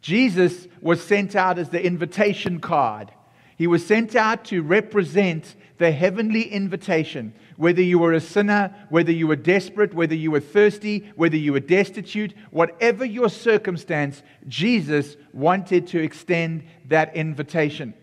Jesus 0.00 0.66
was 0.80 1.02
sent 1.02 1.34
out 1.34 1.58
as 1.58 1.70
the 1.70 1.84
invitation 1.84 2.60
card. 2.60 3.12
He 3.56 3.66
was 3.66 3.84
sent 3.84 4.14
out 4.14 4.44
to 4.46 4.62
represent 4.62 5.56
the 5.78 5.90
heavenly 5.90 6.42
invitation. 6.42 7.34
Whether 7.56 7.82
you 7.82 7.98
were 7.98 8.12
a 8.12 8.20
sinner, 8.20 8.74
whether 8.88 9.10
you 9.10 9.26
were 9.26 9.36
desperate, 9.36 9.94
whether 9.94 10.14
you 10.14 10.30
were 10.30 10.40
thirsty, 10.40 11.10
whether 11.16 11.36
you 11.36 11.52
were 11.52 11.60
destitute, 11.60 12.34
whatever 12.50 13.04
your 13.04 13.28
circumstance, 13.28 14.22
Jesus 14.46 15.16
wanted 15.32 15.88
to 15.88 16.00
extend 16.00 16.64
that 16.86 17.14
invitation. 17.16 17.94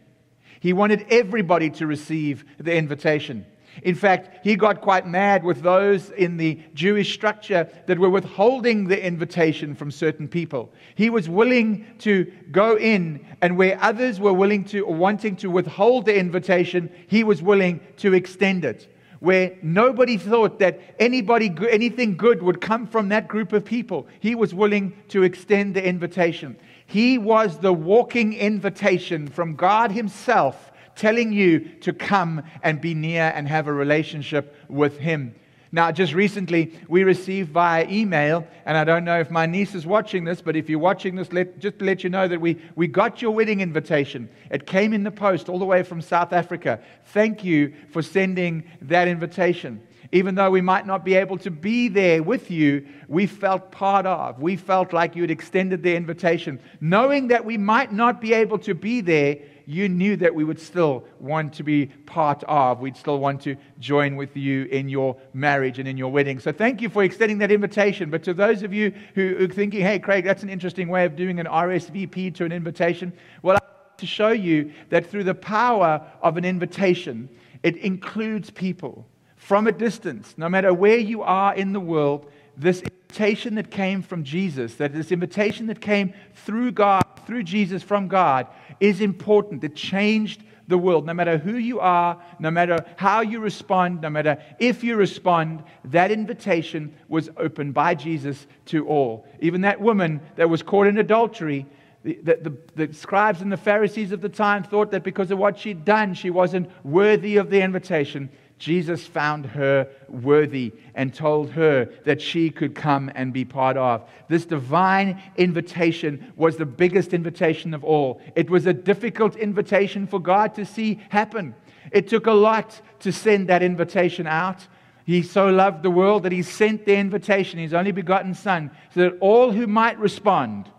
He 0.59 0.73
wanted 0.73 1.05
everybody 1.09 1.69
to 1.71 1.87
receive 1.87 2.43
the 2.57 2.75
invitation. 2.75 3.45
In 3.83 3.95
fact, 3.95 4.43
he 4.43 4.55
got 4.55 4.81
quite 4.81 5.07
mad 5.07 5.43
with 5.43 5.61
those 5.61 6.09
in 6.11 6.37
the 6.37 6.59
Jewish 6.73 7.13
structure 7.13 7.69
that 7.87 7.99
were 7.99 8.09
withholding 8.09 8.87
the 8.87 9.05
invitation 9.05 9.75
from 9.75 9.91
certain 9.91 10.27
people. 10.27 10.71
He 10.95 11.09
was 11.09 11.27
willing 11.27 11.85
to 11.99 12.31
go 12.51 12.77
in, 12.77 13.25
and 13.41 13.57
where 13.57 13.77
others 13.81 14.19
were 14.19 14.33
willing 14.33 14.63
to 14.65 14.85
or 14.85 14.95
wanting 14.95 15.35
to 15.37 15.49
withhold 15.49 16.05
the 16.05 16.17
invitation, 16.17 16.89
he 17.07 17.23
was 17.23 17.41
willing 17.41 17.79
to 17.97 18.13
extend 18.13 18.65
it. 18.65 18.91
Where 19.19 19.57
nobody 19.61 20.17
thought 20.17 20.59
that 20.59 20.79
anybody, 20.99 21.53
anything 21.69 22.15
good 22.17 22.43
would 22.43 22.61
come 22.61 22.85
from 22.85 23.09
that 23.09 23.27
group 23.27 23.53
of 23.53 23.65
people, 23.65 24.07
he 24.19 24.35
was 24.35 24.53
willing 24.53 24.93
to 25.09 25.23
extend 25.23 25.75
the 25.75 25.85
invitation. 25.85 26.57
He 26.85 27.17
was 27.17 27.57
the 27.57 27.73
walking 27.73 28.33
invitation 28.33 29.27
from 29.27 29.55
God 29.55 29.91
Himself 29.91 30.71
telling 30.95 31.33
you 31.33 31.59
to 31.81 31.93
come 31.93 32.43
and 32.63 32.79
be 32.81 32.93
near 32.93 33.31
and 33.35 33.47
have 33.47 33.67
a 33.67 33.73
relationship 33.73 34.55
with 34.69 34.97
Him. 34.97 35.35
Now, 35.71 35.91
just 35.91 36.13
recently, 36.13 36.71
we 36.87 37.03
received 37.03 37.49
via 37.49 37.85
email, 37.89 38.47
and 38.65 38.77
I 38.77 38.85
don't 38.85 39.03
know 39.03 39.19
if 39.19 39.29
my 39.29 39.45
niece 39.45 39.75
is 39.75 39.85
watching 39.85 40.23
this, 40.23 40.41
but 40.41 40.55
if 40.55 40.69
you're 40.69 40.79
watching 40.79 41.15
this, 41.15 41.33
let, 41.33 41.59
just 41.59 41.81
let 41.81 42.01
you 42.01 42.09
know 42.09 42.29
that 42.29 42.39
we, 42.39 42.61
we 42.75 42.87
got 42.87 43.21
your 43.21 43.31
wedding 43.31 43.59
invitation. 43.59 44.29
It 44.49 44.65
came 44.65 44.93
in 44.93 45.03
the 45.03 45.11
post 45.11 45.49
all 45.49 45.59
the 45.59 45.65
way 45.65 45.83
from 45.83 45.99
South 45.99 46.31
Africa. 46.31 46.79
Thank 47.07 47.43
you 47.43 47.73
for 47.91 48.01
sending 48.01 48.63
that 48.83 49.09
invitation. 49.09 49.81
Even 50.13 50.35
though 50.35 50.49
we 50.49 50.61
might 50.61 50.87
not 50.87 51.03
be 51.03 51.15
able 51.15 51.37
to 51.39 51.51
be 51.51 51.89
there 51.89 52.23
with 52.23 52.49
you, 52.49 52.87
we 53.09 53.25
felt 53.25 53.71
part 53.71 54.05
of. 54.05 54.41
We 54.41 54.55
felt 54.55 54.93
like 54.93 55.13
you 55.13 55.23
had 55.23 55.31
extended 55.31 55.83
the 55.83 55.93
invitation. 55.93 56.61
Knowing 56.79 57.27
that 57.27 57.43
we 57.43 57.57
might 57.57 57.91
not 57.91 58.21
be 58.21 58.33
able 58.33 58.59
to 58.59 58.73
be 58.73 59.01
there, 59.01 59.39
you 59.65 59.89
knew 59.89 60.15
that 60.17 60.33
we 60.33 60.43
would 60.43 60.59
still 60.59 61.05
want 61.19 61.53
to 61.53 61.63
be 61.63 61.87
part 62.05 62.43
of. 62.43 62.79
We'd 62.79 62.97
still 62.97 63.19
want 63.19 63.41
to 63.41 63.55
join 63.79 64.15
with 64.15 64.35
you 64.37 64.65
in 64.65 64.89
your 64.89 65.17
marriage 65.33 65.79
and 65.79 65.87
in 65.87 65.97
your 65.97 66.11
wedding. 66.11 66.39
So 66.39 66.51
thank 66.51 66.81
you 66.81 66.89
for 66.89 67.03
extending 67.03 67.39
that 67.39 67.51
invitation. 67.51 68.09
But 68.09 68.23
to 68.23 68.33
those 68.33 68.63
of 68.63 68.73
you 68.73 68.93
who 69.15 69.43
are 69.43 69.47
thinking, 69.47 69.81
hey, 69.81 69.99
Craig, 69.99 70.23
that's 70.23 70.43
an 70.43 70.49
interesting 70.49 70.89
way 70.89 71.05
of 71.05 71.15
doing 71.15 71.39
an 71.39 71.47
RSVP 71.47 72.35
to 72.35 72.45
an 72.45 72.51
invitation, 72.51 73.13
well, 73.41 73.57
I 73.57 73.65
want 73.65 73.97
to 73.97 74.05
show 74.05 74.31
you 74.31 74.71
that 74.89 75.09
through 75.09 75.23
the 75.23 75.35
power 75.35 76.05
of 76.21 76.37
an 76.37 76.45
invitation, 76.45 77.29
it 77.63 77.77
includes 77.77 78.49
people 78.49 79.07
from 79.35 79.67
a 79.67 79.71
distance, 79.71 80.33
no 80.37 80.49
matter 80.49 80.73
where 80.73 80.97
you 80.97 81.21
are 81.21 81.53
in 81.53 81.73
the 81.73 81.79
world, 81.79 82.31
this 82.57 82.81
invitation 82.81 83.55
that 83.55 83.69
came 83.69 84.01
from 84.01 84.23
Jesus, 84.23 84.75
that 84.75 84.93
this 84.93 85.11
invitation 85.11 85.67
that 85.67 85.79
came 85.79 86.13
through 86.33 86.71
God, 86.71 87.04
through 87.25 87.43
Jesus 87.43 87.83
from 87.83 88.07
God, 88.07 88.47
is 88.79 89.01
important. 89.01 89.63
It 89.63 89.75
changed 89.75 90.43
the 90.67 90.77
world. 90.77 91.05
No 91.05 91.13
matter 91.13 91.37
who 91.37 91.55
you 91.57 91.79
are, 91.79 92.21
no 92.39 92.51
matter 92.51 92.83
how 92.95 93.21
you 93.21 93.39
respond, 93.39 94.01
no 94.01 94.09
matter 94.09 94.41
if 94.59 94.83
you 94.83 94.95
respond, 94.95 95.63
that 95.85 96.11
invitation 96.11 96.93
was 97.07 97.29
opened 97.37 97.73
by 97.73 97.95
Jesus 97.95 98.47
to 98.67 98.87
all. 98.87 99.25
Even 99.39 99.61
that 99.61 99.79
woman 99.79 100.21
that 100.35 100.49
was 100.49 100.63
caught 100.63 100.87
in 100.87 100.97
adultery, 100.97 101.65
the, 102.03 102.37
the, 102.75 102.85
the, 102.85 102.93
scribes 102.93 103.41
and 103.41 103.51
the 103.51 103.57
Pharisees 103.57 104.11
of 104.11 104.21
the 104.21 104.29
time 104.29 104.63
thought 104.63 104.91
that 104.91 105.03
because 105.03 105.31
of 105.31 105.39
what 105.39 105.57
she'd 105.57 105.85
done, 105.85 106.13
she 106.13 106.29
wasn't 106.29 106.69
worthy 106.83 107.37
of 107.37 107.49
the 107.49 107.61
invitation. 107.61 108.29
Jesus 108.65 109.05
found 109.05 109.45
her 109.45 109.87
worthy 110.09 110.73
and 110.95 111.13
told 111.13 111.51
her 111.51 111.85
that 112.03 112.19
she 112.19 112.49
could 112.49 112.73
come 112.73 113.11
and 113.13 113.31
be 113.31 113.45
part 113.45 113.77
of. 113.77 114.09
This 114.27 114.43
divine 114.43 115.21
invitation 115.37 116.33
was 116.35 116.57
the 116.57 116.65
biggest 116.65 117.13
invitation 117.13 117.75
of 117.75 117.83
all. 117.83 118.19
It 118.35 118.49
was 118.49 118.65
a 118.65 118.73
difficult 118.73 119.35
invitation 119.35 120.07
for 120.07 120.19
God 120.19 120.55
to 120.55 120.65
see 120.65 120.99
happen. 121.09 121.53
It 121.91 122.07
took 122.07 122.25
a 122.25 122.31
lot 122.31 122.81
to 123.01 123.11
send 123.11 123.49
that 123.49 123.61
invitation 123.61 124.25
out. 124.25 124.65
He 125.05 125.21
so 125.21 125.49
loved 125.49 125.83
the 125.83 125.91
world 125.91 126.23
that 126.23 126.31
he 126.31 126.41
sent 126.41 126.87
the 126.87 126.95
invitation, 126.95 127.59
his 127.59 127.75
only 127.75 127.91
begotten 127.91 128.33
Son, 128.33 128.71
so 128.95 129.01
that 129.01 129.17
all 129.19 129.51
who 129.51 129.67
might 129.67 129.99
respond 129.99 130.71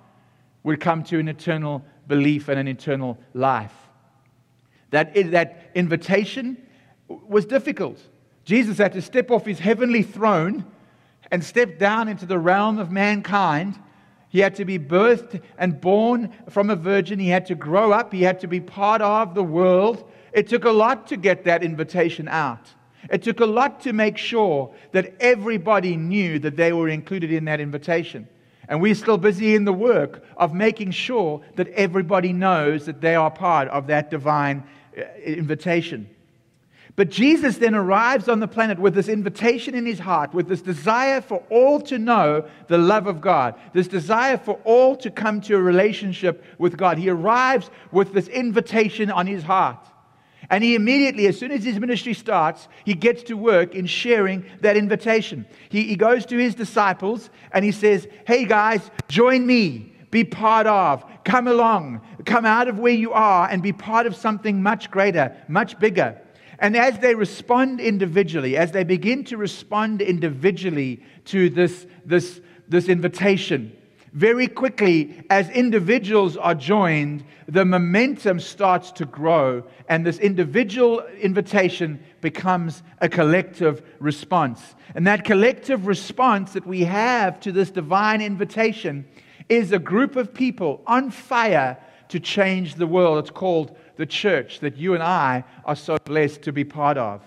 would 0.64 0.80
come 0.80 1.04
to 1.04 1.20
an 1.20 1.28
eternal 1.28 1.84
belief 2.08 2.48
and 2.48 2.58
an 2.58 2.66
eternal 2.66 3.16
life. 3.32 3.74
That, 4.90 5.14
that 5.30 5.70
invitation 5.76 6.65
was 7.08 7.46
difficult. 7.46 8.00
Jesus 8.44 8.78
had 8.78 8.92
to 8.92 9.02
step 9.02 9.30
off 9.30 9.44
his 9.44 9.58
heavenly 9.58 10.02
throne 10.02 10.64
and 11.30 11.42
step 11.44 11.78
down 11.78 12.08
into 12.08 12.26
the 12.26 12.38
realm 12.38 12.78
of 12.78 12.90
mankind. 12.90 13.78
He 14.28 14.40
had 14.40 14.54
to 14.56 14.64
be 14.64 14.78
birthed 14.78 15.42
and 15.58 15.80
born 15.80 16.32
from 16.50 16.70
a 16.70 16.76
virgin. 16.76 17.18
He 17.18 17.28
had 17.28 17.46
to 17.46 17.54
grow 17.54 17.92
up. 17.92 18.12
He 18.12 18.22
had 18.22 18.40
to 18.40 18.46
be 18.46 18.60
part 18.60 19.02
of 19.02 19.34
the 19.34 19.42
world. 19.42 20.10
It 20.32 20.48
took 20.48 20.64
a 20.64 20.70
lot 20.70 21.06
to 21.08 21.16
get 21.16 21.44
that 21.44 21.62
invitation 21.62 22.28
out. 22.28 22.68
It 23.10 23.22
took 23.22 23.40
a 23.40 23.46
lot 23.46 23.80
to 23.82 23.92
make 23.92 24.18
sure 24.18 24.74
that 24.92 25.14
everybody 25.20 25.96
knew 25.96 26.38
that 26.40 26.56
they 26.56 26.72
were 26.72 26.88
included 26.88 27.32
in 27.32 27.44
that 27.46 27.60
invitation. 27.60 28.28
And 28.68 28.80
we're 28.80 28.96
still 28.96 29.16
busy 29.16 29.54
in 29.54 29.64
the 29.64 29.72
work 29.72 30.24
of 30.36 30.52
making 30.52 30.90
sure 30.90 31.40
that 31.54 31.68
everybody 31.68 32.32
knows 32.32 32.86
that 32.86 33.00
they 33.00 33.14
are 33.14 33.30
part 33.30 33.68
of 33.68 33.86
that 33.86 34.10
divine 34.10 34.64
uh, 34.96 35.02
invitation. 35.24 36.08
But 36.96 37.10
Jesus 37.10 37.58
then 37.58 37.74
arrives 37.74 38.26
on 38.26 38.40
the 38.40 38.48
planet 38.48 38.78
with 38.78 38.94
this 38.94 39.08
invitation 39.08 39.74
in 39.74 39.84
his 39.84 39.98
heart, 39.98 40.32
with 40.32 40.48
this 40.48 40.62
desire 40.62 41.20
for 41.20 41.42
all 41.50 41.78
to 41.82 41.98
know 41.98 42.48
the 42.68 42.78
love 42.78 43.06
of 43.06 43.20
God, 43.20 43.54
this 43.74 43.86
desire 43.86 44.38
for 44.38 44.58
all 44.64 44.96
to 44.96 45.10
come 45.10 45.42
to 45.42 45.56
a 45.56 45.60
relationship 45.60 46.42
with 46.56 46.78
God. 46.78 46.96
He 46.96 47.10
arrives 47.10 47.70
with 47.92 48.14
this 48.14 48.28
invitation 48.28 49.10
on 49.10 49.26
his 49.26 49.42
heart. 49.42 49.86
And 50.48 50.64
he 50.64 50.74
immediately, 50.74 51.26
as 51.26 51.38
soon 51.38 51.50
as 51.50 51.64
his 51.64 51.78
ministry 51.78 52.14
starts, 52.14 52.66
he 52.84 52.94
gets 52.94 53.24
to 53.24 53.36
work 53.36 53.74
in 53.74 53.84
sharing 53.84 54.46
that 54.62 54.76
invitation. 54.76 55.44
He, 55.68 55.82
he 55.84 55.96
goes 55.96 56.24
to 56.26 56.38
his 56.38 56.54
disciples 56.54 57.28
and 57.52 57.62
he 57.62 57.72
says, 57.72 58.08
Hey 58.26 58.46
guys, 58.46 58.90
join 59.08 59.46
me, 59.46 59.92
be 60.10 60.24
part 60.24 60.66
of, 60.66 61.04
come 61.24 61.46
along, 61.46 62.00
come 62.24 62.46
out 62.46 62.68
of 62.68 62.78
where 62.78 62.94
you 62.94 63.12
are 63.12 63.48
and 63.50 63.62
be 63.62 63.72
part 63.72 64.06
of 64.06 64.16
something 64.16 64.62
much 64.62 64.90
greater, 64.90 65.36
much 65.48 65.78
bigger. 65.78 66.22
And 66.58 66.76
as 66.76 66.98
they 66.98 67.14
respond 67.14 67.80
individually, 67.80 68.56
as 68.56 68.72
they 68.72 68.84
begin 68.84 69.24
to 69.24 69.36
respond 69.36 70.00
individually 70.00 71.02
to 71.26 71.50
this, 71.50 71.86
this, 72.04 72.40
this 72.68 72.88
invitation, 72.88 73.76
very 74.16 74.48
quickly, 74.48 75.22
as 75.28 75.50
individuals 75.50 76.38
are 76.38 76.54
joined, 76.54 77.22
the 77.48 77.66
momentum 77.66 78.40
starts 78.40 78.90
to 78.92 79.04
grow, 79.04 79.62
and 79.90 80.06
this 80.06 80.18
individual 80.18 81.00
invitation 81.20 82.02
becomes 82.22 82.82
a 83.02 83.10
collective 83.10 83.82
response. 83.98 84.74
And 84.94 85.06
that 85.06 85.24
collective 85.24 85.86
response 85.86 86.54
that 86.54 86.66
we 86.66 86.84
have 86.84 87.40
to 87.40 87.52
this 87.52 87.70
divine 87.70 88.22
invitation 88.22 89.06
is 89.50 89.72
a 89.72 89.78
group 89.78 90.16
of 90.16 90.32
people 90.32 90.82
on 90.86 91.10
fire 91.10 91.76
to 92.08 92.18
change 92.18 92.76
the 92.76 92.86
world. 92.86 93.18
It's 93.18 93.30
called 93.30 93.76
the 93.96 94.06
church 94.06 94.60
that 94.60 94.76
you 94.76 94.94
and 94.94 95.02
I 95.02 95.44
are 95.64 95.76
so 95.76 95.96
blessed 96.04 96.42
to 96.42 96.52
be 96.52 96.64
part 96.64 96.98
of. 96.98 97.22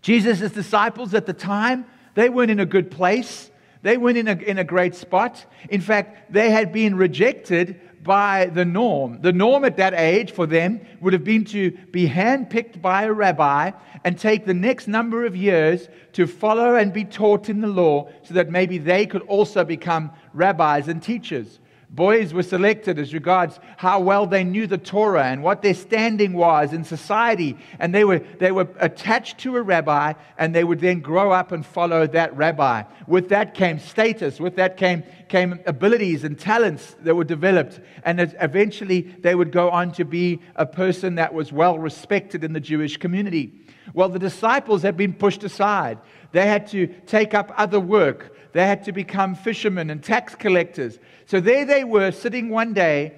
Jesus' 0.00 0.50
disciples 0.52 1.14
at 1.14 1.26
the 1.26 1.32
time, 1.32 1.86
they 2.14 2.28
weren't 2.28 2.50
in 2.50 2.60
a 2.60 2.66
good 2.66 2.90
place. 2.90 3.50
They 3.82 3.96
weren't 3.96 4.18
in 4.18 4.28
a, 4.28 4.36
in 4.36 4.58
a 4.58 4.64
great 4.64 4.94
spot. 4.94 5.44
In 5.68 5.80
fact, 5.80 6.32
they 6.32 6.50
had 6.50 6.72
been 6.72 6.94
rejected 6.94 7.80
by 8.02 8.46
the 8.46 8.64
norm. 8.64 9.20
The 9.20 9.32
norm 9.32 9.64
at 9.64 9.76
that 9.76 9.94
age 9.94 10.32
for 10.32 10.46
them 10.46 10.80
would 11.00 11.12
have 11.12 11.24
been 11.24 11.44
to 11.46 11.70
be 11.70 12.08
handpicked 12.08 12.82
by 12.82 13.04
a 13.04 13.12
rabbi 13.12 13.70
and 14.04 14.18
take 14.18 14.44
the 14.44 14.54
next 14.54 14.88
number 14.88 15.24
of 15.24 15.36
years 15.36 15.88
to 16.14 16.26
follow 16.26 16.74
and 16.74 16.92
be 16.92 17.04
taught 17.04 17.48
in 17.48 17.60
the 17.60 17.68
law 17.68 18.08
so 18.24 18.34
that 18.34 18.50
maybe 18.50 18.78
they 18.78 19.06
could 19.06 19.22
also 19.22 19.64
become 19.64 20.10
rabbis 20.32 20.88
and 20.88 21.02
teachers. 21.02 21.60
Boys 21.92 22.32
were 22.32 22.42
selected 22.42 22.98
as 22.98 23.12
regards 23.12 23.60
how 23.76 24.00
well 24.00 24.26
they 24.26 24.44
knew 24.44 24.66
the 24.66 24.78
Torah 24.78 25.26
and 25.26 25.42
what 25.42 25.60
their 25.60 25.74
standing 25.74 26.32
was 26.32 26.72
in 26.72 26.84
society. 26.84 27.58
And 27.78 27.94
they 27.94 28.04
were, 28.04 28.20
they 28.38 28.50
were 28.50 28.66
attached 28.78 29.36
to 29.40 29.56
a 29.56 29.62
rabbi, 29.62 30.14
and 30.38 30.54
they 30.54 30.64
would 30.64 30.80
then 30.80 31.00
grow 31.00 31.32
up 31.32 31.52
and 31.52 31.66
follow 31.66 32.06
that 32.06 32.34
rabbi. 32.34 32.84
With 33.06 33.28
that 33.28 33.52
came 33.52 33.78
status, 33.78 34.40
with 34.40 34.56
that 34.56 34.78
came, 34.78 35.02
came 35.28 35.60
abilities 35.66 36.24
and 36.24 36.38
talents 36.38 36.96
that 37.02 37.14
were 37.14 37.24
developed. 37.24 37.78
And 38.04 38.34
eventually, 38.40 39.02
they 39.20 39.34
would 39.34 39.52
go 39.52 39.68
on 39.68 39.92
to 39.92 40.06
be 40.06 40.40
a 40.56 40.64
person 40.64 41.16
that 41.16 41.34
was 41.34 41.52
well 41.52 41.78
respected 41.78 42.42
in 42.42 42.54
the 42.54 42.60
Jewish 42.60 42.96
community. 42.96 43.52
Well, 43.92 44.08
the 44.08 44.18
disciples 44.18 44.80
had 44.80 44.96
been 44.96 45.12
pushed 45.12 45.44
aside, 45.44 45.98
they 46.32 46.46
had 46.46 46.68
to 46.68 46.86
take 46.86 47.34
up 47.34 47.52
other 47.58 47.80
work. 47.80 48.30
They 48.52 48.66
had 48.66 48.84
to 48.84 48.92
become 48.92 49.34
fishermen 49.34 49.88
and 49.88 50.02
tax 50.02 50.34
collectors. 50.34 50.98
So 51.32 51.40
there 51.40 51.64
they 51.64 51.82
were 51.82 52.10
sitting 52.10 52.50
one 52.50 52.74
day. 52.74 53.14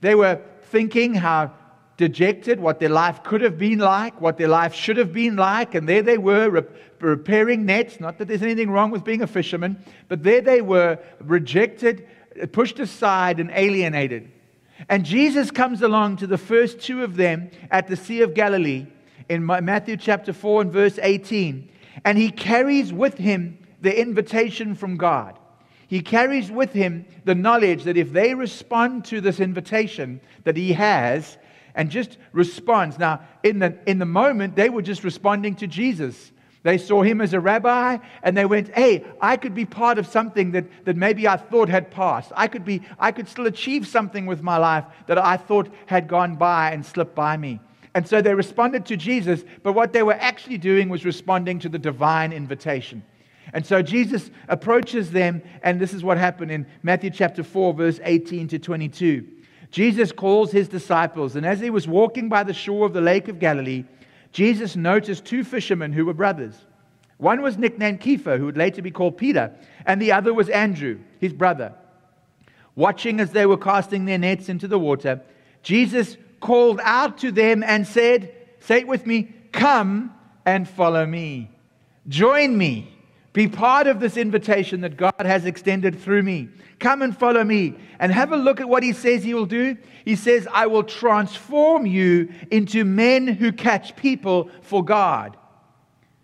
They 0.00 0.14
were 0.14 0.40
thinking 0.70 1.12
how 1.12 1.52
dejected, 1.98 2.58
what 2.58 2.80
their 2.80 2.88
life 2.88 3.22
could 3.22 3.42
have 3.42 3.58
been 3.58 3.80
like, 3.80 4.18
what 4.18 4.38
their 4.38 4.48
life 4.48 4.72
should 4.72 4.96
have 4.96 5.12
been 5.12 5.36
like. 5.36 5.74
And 5.74 5.86
there 5.86 6.00
they 6.00 6.16
were 6.16 6.48
rep- 6.48 6.74
repairing 7.00 7.66
nets. 7.66 8.00
Not 8.00 8.16
that 8.16 8.28
there's 8.28 8.42
anything 8.42 8.70
wrong 8.70 8.90
with 8.90 9.04
being 9.04 9.20
a 9.20 9.26
fisherman, 9.26 9.76
but 10.08 10.22
there 10.22 10.40
they 10.40 10.62
were 10.62 10.98
rejected, 11.20 12.08
pushed 12.52 12.78
aside, 12.78 13.38
and 13.38 13.50
alienated. 13.52 14.32
And 14.88 15.04
Jesus 15.04 15.50
comes 15.50 15.82
along 15.82 16.16
to 16.16 16.26
the 16.26 16.38
first 16.38 16.80
two 16.80 17.04
of 17.04 17.16
them 17.16 17.50
at 17.70 17.88
the 17.88 17.96
Sea 17.96 18.22
of 18.22 18.32
Galilee 18.32 18.86
in 19.28 19.44
Matthew 19.44 19.98
chapter 19.98 20.32
4 20.32 20.62
and 20.62 20.72
verse 20.72 20.98
18. 20.98 21.68
And 22.06 22.16
he 22.16 22.30
carries 22.30 22.90
with 22.90 23.18
him 23.18 23.58
the 23.82 24.00
invitation 24.00 24.74
from 24.74 24.96
God. 24.96 25.38
He 25.94 26.00
carries 26.00 26.50
with 26.50 26.72
him 26.72 27.06
the 27.24 27.36
knowledge 27.36 27.84
that 27.84 27.96
if 27.96 28.12
they 28.12 28.34
respond 28.34 29.04
to 29.04 29.20
this 29.20 29.38
invitation 29.38 30.20
that 30.42 30.56
he 30.56 30.72
has 30.72 31.38
and 31.76 31.88
just 31.88 32.18
responds. 32.32 32.98
Now, 32.98 33.20
in 33.44 33.60
the, 33.60 33.78
in 33.86 34.00
the 34.00 34.04
moment, 34.04 34.56
they 34.56 34.70
were 34.70 34.82
just 34.82 35.04
responding 35.04 35.54
to 35.54 35.68
Jesus. 35.68 36.32
They 36.64 36.78
saw 36.78 37.04
him 37.04 37.20
as 37.20 37.32
a 37.32 37.38
rabbi 37.38 37.98
and 38.24 38.36
they 38.36 38.44
went, 38.44 38.74
Hey, 38.74 39.04
I 39.20 39.36
could 39.36 39.54
be 39.54 39.66
part 39.66 39.98
of 39.98 40.08
something 40.08 40.50
that, 40.50 40.64
that 40.84 40.96
maybe 40.96 41.28
I 41.28 41.36
thought 41.36 41.68
had 41.68 41.92
passed. 41.92 42.32
I 42.34 42.48
could, 42.48 42.64
be, 42.64 42.82
I 42.98 43.12
could 43.12 43.28
still 43.28 43.46
achieve 43.46 43.86
something 43.86 44.26
with 44.26 44.42
my 44.42 44.56
life 44.56 44.86
that 45.06 45.18
I 45.18 45.36
thought 45.36 45.72
had 45.86 46.08
gone 46.08 46.34
by 46.34 46.72
and 46.72 46.84
slipped 46.84 47.14
by 47.14 47.36
me. 47.36 47.60
And 47.94 48.04
so 48.08 48.20
they 48.20 48.34
responded 48.34 48.84
to 48.86 48.96
Jesus, 48.96 49.44
but 49.62 49.74
what 49.74 49.92
they 49.92 50.02
were 50.02 50.14
actually 50.14 50.58
doing 50.58 50.88
was 50.88 51.04
responding 51.04 51.60
to 51.60 51.68
the 51.68 51.78
divine 51.78 52.32
invitation. 52.32 53.04
And 53.54 53.64
so 53.64 53.82
Jesus 53.82 54.32
approaches 54.48 55.12
them, 55.12 55.40
and 55.62 55.80
this 55.80 55.94
is 55.94 56.02
what 56.02 56.18
happened 56.18 56.50
in 56.50 56.66
Matthew 56.82 57.10
chapter 57.10 57.44
4, 57.44 57.72
verse 57.72 58.00
18 58.02 58.48
to 58.48 58.58
22. 58.58 59.24
Jesus 59.70 60.10
calls 60.10 60.50
his 60.50 60.66
disciples, 60.68 61.36
and 61.36 61.46
as 61.46 61.60
he 61.60 61.70
was 61.70 61.86
walking 61.86 62.28
by 62.28 62.42
the 62.42 62.52
shore 62.52 62.84
of 62.84 62.92
the 62.92 63.00
lake 63.00 63.28
of 63.28 63.38
Galilee, 63.38 63.84
Jesus 64.32 64.74
noticed 64.74 65.24
two 65.24 65.44
fishermen 65.44 65.92
who 65.92 66.04
were 66.04 66.14
brothers. 66.14 66.66
One 67.18 67.42
was 67.42 67.56
nicknamed 67.56 68.00
Kepha, 68.00 68.38
who 68.38 68.46
would 68.46 68.56
later 68.56 68.82
be 68.82 68.90
called 68.90 69.16
Peter, 69.16 69.52
and 69.86 70.02
the 70.02 70.10
other 70.10 70.34
was 70.34 70.48
Andrew, 70.48 70.98
his 71.20 71.32
brother. 71.32 71.72
Watching 72.74 73.20
as 73.20 73.30
they 73.30 73.46
were 73.46 73.56
casting 73.56 74.04
their 74.04 74.18
nets 74.18 74.48
into 74.48 74.66
the 74.66 74.80
water, 74.80 75.20
Jesus 75.62 76.16
called 76.40 76.80
out 76.82 77.18
to 77.18 77.30
them 77.30 77.62
and 77.62 77.86
said, 77.86 78.34
Say 78.58 78.80
it 78.80 78.88
with 78.88 79.06
me, 79.06 79.32
come 79.52 80.12
and 80.44 80.68
follow 80.68 81.06
me. 81.06 81.52
Join 82.08 82.58
me 82.58 82.93
be 83.34 83.48
part 83.48 83.88
of 83.88 83.98
this 83.98 84.16
invitation 84.16 84.80
that 84.82 84.96
God 84.96 85.14
has 85.18 85.44
extended 85.44 85.98
through 86.00 86.22
me. 86.22 86.48
Come 86.78 87.02
and 87.02 87.16
follow 87.16 87.42
me 87.42 87.74
and 87.98 88.12
have 88.12 88.30
a 88.30 88.36
look 88.36 88.60
at 88.60 88.68
what 88.68 88.84
he 88.84 88.92
says 88.92 89.24
he 89.24 89.34
will 89.34 89.44
do. 89.44 89.76
He 90.04 90.14
says, 90.14 90.46
I 90.52 90.68
will 90.68 90.84
transform 90.84 91.84
you 91.84 92.32
into 92.52 92.84
men 92.84 93.26
who 93.26 93.50
catch 93.50 93.96
people 93.96 94.50
for 94.62 94.84
God. 94.84 95.36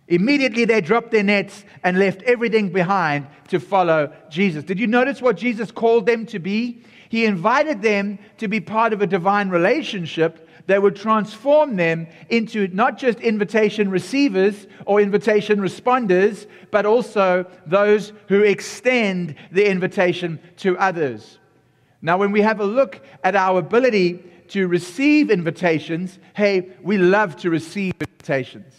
Immediately 0.06 0.66
they 0.66 0.80
dropped 0.80 1.10
their 1.10 1.24
nets 1.24 1.64
and 1.82 1.98
left 1.98 2.22
everything 2.22 2.68
behind 2.68 3.26
to 3.48 3.58
follow 3.58 4.12
Jesus. 4.30 4.62
Did 4.62 4.78
you 4.78 4.86
notice 4.86 5.20
what 5.20 5.36
Jesus 5.36 5.72
called 5.72 6.06
them 6.06 6.26
to 6.26 6.38
be? 6.38 6.84
He 7.08 7.24
invited 7.24 7.82
them 7.82 8.20
to 8.38 8.46
be 8.46 8.60
part 8.60 8.92
of 8.92 9.02
a 9.02 9.06
divine 9.06 9.48
relationship 9.48 10.48
that 10.70 10.80
would 10.80 10.94
transform 10.94 11.74
them 11.74 12.06
into 12.28 12.68
not 12.68 12.96
just 12.96 13.18
invitation 13.18 13.90
receivers 13.90 14.68
or 14.86 15.00
invitation 15.00 15.58
responders, 15.58 16.46
but 16.70 16.86
also 16.86 17.44
those 17.66 18.12
who 18.28 18.42
extend 18.42 19.34
the 19.50 19.68
invitation 19.68 20.38
to 20.58 20.78
others. 20.78 21.40
Now, 22.02 22.18
when 22.18 22.30
we 22.30 22.40
have 22.42 22.60
a 22.60 22.64
look 22.64 23.04
at 23.24 23.34
our 23.34 23.58
ability 23.58 24.22
to 24.50 24.68
receive 24.68 25.28
invitations, 25.28 26.20
hey, 26.34 26.68
we 26.82 26.98
love 26.98 27.34
to 27.38 27.50
receive 27.50 27.94
invitations. 28.00 28.72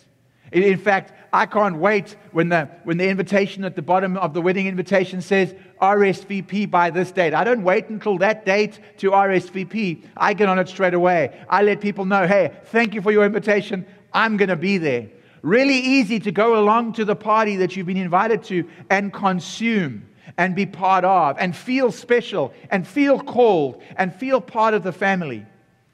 In 0.52 0.78
fact, 0.78 1.14
I 1.32 1.46
can't 1.46 1.78
wait 1.78 2.18
when 2.32 2.50
the, 2.50 2.70
when 2.84 2.98
the 2.98 3.08
invitation 3.08 3.64
at 3.64 3.76
the 3.76 3.82
bottom 3.82 4.18
of 4.18 4.34
the 4.34 4.42
wedding 4.42 4.68
invitation 4.68 5.22
says 5.22 5.56
RSVP 5.82 6.70
by 6.70 6.90
this 6.90 7.12
date. 7.12 7.34
I 7.34 7.46
don't 7.46 7.64
wait 7.64 7.88
until 7.88 8.18
that 8.18 8.46
date 8.46 8.80
to 8.98 9.12
RSVP. 9.12 10.04
I 10.18 10.34
get 10.34 10.50
on 10.50 10.60
it 10.60 10.68
straight 10.68 10.94
away. 10.94 11.42
I 11.50 11.64
let 11.64 11.80
people 11.80 12.04
know, 12.04 12.28
hey, 12.28 12.52
thank 12.66 12.94
you 12.94 13.02
for 13.02 13.12
your 13.12 13.26
invitation. 13.26 13.86
I'm 14.14 14.36
going 14.36 14.50
to 14.50 14.58
be 14.58 14.78
there. 14.78 15.08
Really 15.42 15.78
easy 15.78 16.20
to 16.20 16.32
go 16.32 16.60
along 16.60 16.94
to 16.94 17.06
the 17.06 17.16
party 17.16 17.56
that 17.58 17.76
you've 17.76 17.88
been 17.88 17.98
invited 17.98 18.44
to 18.44 18.70
and 18.90 19.14
consume 19.14 20.06
and 20.38 20.54
be 20.54 20.66
part 20.66 21.06
of 21.06 21.38
and 21.40 21.56
feel 21.56 21.92
special 21.92 22.54
and 22.70 22.86
feel 22.86 23.20
called 23.20 23.82
and 23.96 24.14
feel 24.14 24.42
part 24.42 24.74
of 24.74 24.84
the 24.84 24.92
family. 24.92 25.46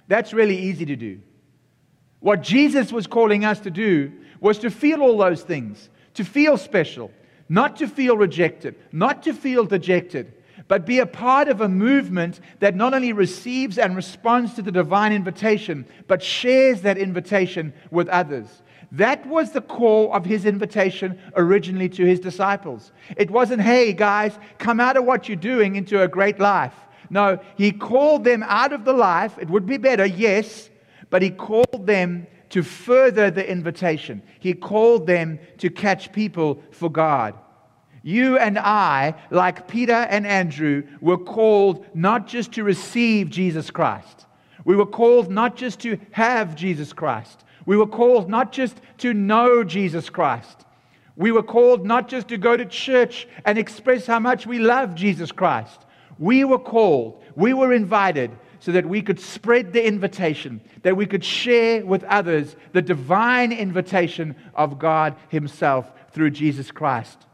That's 0.08 0.34
really 0.34 0.58
easy 0.58 0.86
to 0.86 0.96
do. 0.96 1.22
What 2.20 2.42
Jesus 2.42 2.92
was 2.92 3.06
calling 3.06 3.46
us 3.46 3.60
to 3.62 3.72
do 3.72 4.12
was 4.40 4.60
to 4.60 4.70
feel 4.70 5.02
all 5.02 5.18
those 5.18 5.44
things, 5.44 5.90
to 6.14 6.24
feel 6.24 6.58
special, 6.58 7.12
not 7.50 7.78
to 7.78 7.88
feel 7.88 8.18
rejected, 8.18 8.76
not 8.92 9.24
to 9.24 9.34
feel 9.34 9.66
dejected, 9.66 10.34
but 10.68 10.86
be 10.86 11.00
a 11.00 11.06
part 11.06 11.48
of 11.48 11.62
a 11.62 11.70
movement 11.70 12.40
that 12.60 12.76
not 12.76 12.94
only 12.94 13.14
receives 13.14 13.78
and 13.78 13.96
responds 13.96 14.54
to 14.56 14.62
the 14.62 14.72
divine 14.72 15.14
invitation, 15.14 15.86
but 16.08 16.22
shares 16.22 16.82
that 16.82 16.98
invitation 16.98 17.74
with 17.92 18.10
others. 18.10 18.62
That 18.92 19.26
was 19.26 19.52
the 19.52 19.62
core 19.62 20.16
of 20.16 20.26
his 20.26 20.46
invitation 20.46 21.20
originally 21.36 21.90
to 21.90 22.06
his 22.06 22.20
disciples. 22.20 22.92
It 23.18 23.30
wasn't, 23.30 23.62
hey, 23.62 23.94
guys, 23.94 24.38
come 24.58 24.80
out 24.80 24.98
of 24.98 25.06
what 25.06 25.28
you're 25.28 25.36
doing 25.36 25.76
into 25.76 26.02
a 26.02 26.08
great 26.08 26.40
life. 26.40 26.74
No, 27.10 27.40
he 27.56 27.72
called 27.72 28.24
them 28.24 28.44
out 28.44 28.74
of 28.74 28.86
the 28.86 28.94
life. 28.94 29.38
It 29.38 29.50
would 29.50 29.66
be 29.66 29.78
better, 29.78 30.06
yes, 30.06 30.70
but 31.10 31.22
he 31.22 31.30
called 31.30 31.86
them 31.86 32.28
to 32.50 32.64
further 32.64 33.30
the 33.30 33.50
invitation. 33.50 34.22
He 34.40 34.54
called 34.54 35.08
them 35.08 35.40
to 35.58 35.70
catch 35.70 36.12
people 36.12 36.62
for 36.72 36.90
God. 36.90 37.36
You 38.04 38.38
and 38.38 38.58
I, 38.58 39.16
like 39.32 39.68
Peter 39.68 39.92
and 39.92 40.26
Andrew, 40.26 40.84
were 41.02 41.18
called 41.18 41.86
not 41.94 42.28
just 42.28 42.54
to 42.54 42.64
receive 42.64 43.30
Jesus 43.30 43.70
Christ. 43.70 44.26
We 44.64 44.76
were 44.76 44.86
called 44.86 45.30
not 45.30 45.56
just 45.56 45.80
to 45.82 46.00
have 46.12 46.56
Jesus 46.56 46.94
Christ, 46.94 47.44
we 47.66 47.76
were 47.76 47.88
called 47.88 48.30
not 48.30 48.54
just 48.54 48.80
to 49.00 49.14
know 49.14 49.62
Jesus 49.62 50.10
Christ. 50.10 50.66
We 51.18 51.32
were 51.32 51.44
called 51.44 51.86
not 51.86 52.08
just 52.08 52.30
to 52.30 52.38
go 52.38 52.56
to 52.56 52.66
church 52.66 53.28
and 53.44 53.58
express 53.58 54.06
how 54.06 54.20
much 54.20 54.48
we 54.48 54.60
love 54.60 54.96
Jesus 54.96 55.34
Christ. 55.34 55.82
We 56.18 56.46
were 56.46 56.60
called, 56.60 57.22
we 57.36 57.54
were 57.54 57.74
invited 57.74 58.32
so 58.60 58.72
that 58.72 58.86
we 58.86 59.02
could 59.02 59.20
spread 59.20 59.74
the 59.74 59.86
invitation, 59.86 60.62
that 60.84 60.98
we 60.98 61.06
could 61.06 61.24
share 61.24 61.86
with 61.86 62.04
others 62.06 62.56
the 62.74 62.82
divine 62.82 63.52
invitation 63.52 64.36
of 64.56 64.80
God 64.80 65.16
Himself 65.30 65.92
through 66.12 66.32
Jesus 66.32 66.72
Christ. 66.72 67.28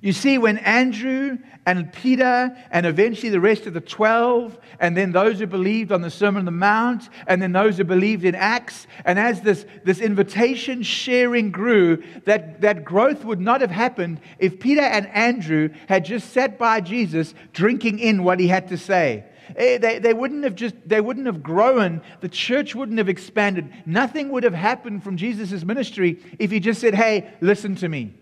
You 0.00 0.12
see, 0.12 0.38
when 0.38 0.58
Andrew 0.58 1.38
and 1.66 1.92
Peter, 1.92 2.56
and 2.70 2.86
eventually 2.86 3.30
the 3.30 3.40
rest 3.40 3.66
of 3.66 3.74
the 3.74 3.80
12, 3.80 4.56
and 4.78 4.96
then 4.96 5.12
those 5.12 5.40
who 5.40 5.46
believed 5.46 5.90
on 5.90 6.02
the 6.02 6.10
Sermon 6.10 6.40
on 6.40 6.44
the 6.44 6.50
Mount, 6.50 7.08
and 7.26 7.42
then 7.42 7.52
those 7.52 7.78
who 7.78 7.84
believed 7.84 8.24
in 8.24 8.34
Acts, 8.34 8.86
and 9.04 9.18
as 9.18 9.40
this, 9.40 9.66
this 9.84 10.00
invitation 10.00 10.82
sharing 10.82 11.50
grew, 11.50 12.02
that, 12.24 12.60
that 12.60 12.84
growth 12.84 13.24
would 13.24 13.40
not 13.40 13.60
have 13.60 13.70
happened 13.70 14.20
if 14.38 14.60
Peter 14.60 14.82
and 14.82 15.08
Andrew 15.08 15.70
had 15.88 16.04
just 16.04 16.32
sat 16.32 16.58
by 16.58 16.80
Jesus 16.80 17.34
drinking 17.52 17.98
in 17.98 18.22
what 18.22 18.38
he 18.38 18.48
had 18.48 18.68
to 18.68 18.78
say. 18.78 19.24
Eh, 19.56 19.78
they, 19.78 19.98
they 19.98 20.14
wouldn't 20.14 20.44
have 20.44 20.54
just 20.54 20.74
they 20.86 21.00
wouldn't 21.00 21.26
have 21.26 21.42
grown 21.42 22.02
the 22.20 22.28
church 22.28 22.74
wouldn't 22.74 22.98
have 22.98 23.08
expanded 23.08 23.72
nothing 23.86 24.28
would 24.30 24.44
have 24.44 24.52
happened 24.52 25.02
from 25.02 25.16
jesus' 25.16 25.64
ministry 25.64 26.18
if 26.38 26.50
he 26.50 26.60
just 26.60 26.80
said 26.80 26.94
hey 26.94 27.32
listen 27.40 27.74
to 27.74 27.88
me 27.88 28.12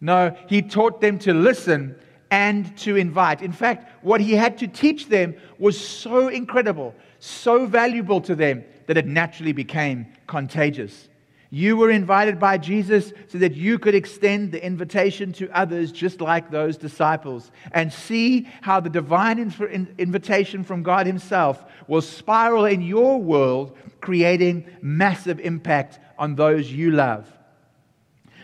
no, 0.00 0.34
he 0.48 0.62
taught 0.62 1.00
them 1.00 1.18
to 1.20 1.34
listen 1.34 1.94
and 2.30 2.76
to 2.78 2.96
invite. 2.96 3.42
In 3.42 3.52
fact, 3.52 4.02
what 4.02 4.20
he 4.20 4.32
had 4.32 4.58
to 4.58 4.66
teach 4.66 5.08
them 5.08 5.34
was 5.58 5.78
so 5.78 6.28
incredible, 6.28 6.94
so 7.18 7.66
valuable 7.66 8.20
to 8.22 8.34
them, 8.34 8.64
that 8.86 8.96
it 8.96 9.06
naturally 9.06 9.52
became 9.52 10.06
contagious. 10.26 11.08
You 11.52 11.76
were 11.76 11.90
invited 11.90 12.38
by 12.38 12.58
Jesus 12.58 13.12
so 13.26 13.38
that 13.38 13.56
you 13.56 13.80
could 13.80 13.96
extend 13.96 14.52
the 14.52 14.64
invitation 14.64 15.32
to 15.34 15.50
others 15.50 15.90
just 15.90 16.20
like 16.20 16.48
those 16.50 16.76
disciples 16.76 17.50
and 17.72 17.92
see 17.92 18.48
how 18.60 18.78
the 18.78 18.88
divine 18.88 19.40
invitation 19.98 20.62
from 20.62 20.84
God 20.84 21.06
Himself 21.06 21.64
will 21.88 22.02
spiral 22.02 22.66
in 22.66 22.82
your 22.82 23.20
world, 23.20 23.76
creating 24.00 24.64
massive 24.80 25.40
impact 25.40 25.98
on 26.16 26.36
those 26.36 26.70
you 26.70 26.92
love. 26.92 27.28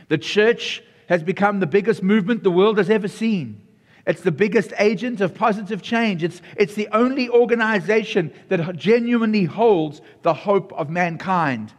The 0.08 0.18
church 0.18 0.82
has 1.08 1.22
become 1.22 1.60
the 1.60 1.66
biggest 1.66 2.02
movement 2.02 2.42
the 2.42 2.50
world 2.50 2.78
has 2.78 2.90
ever 2.90 3.06
seen. 3.06 3.62
It's 4.04 4.22
the 4.22 4.32
biggest 4.32 4.72
agent 4.78 5.20
of 5.20 5.34
positive 5.34 5.80
change. 5.80 6.24
It's, 6.24 6.42
it's 6.56 6.74
the 6.74 6.88
only 6.90 7.28
organization 7.28 8.32
that 8.48 8.76
genuinely 8.76 9.44
holds 9.44 10.00
the 10.22 10.34
hope 10.34 10.72
of 10.72 10.90
mankind. 10.90 11.72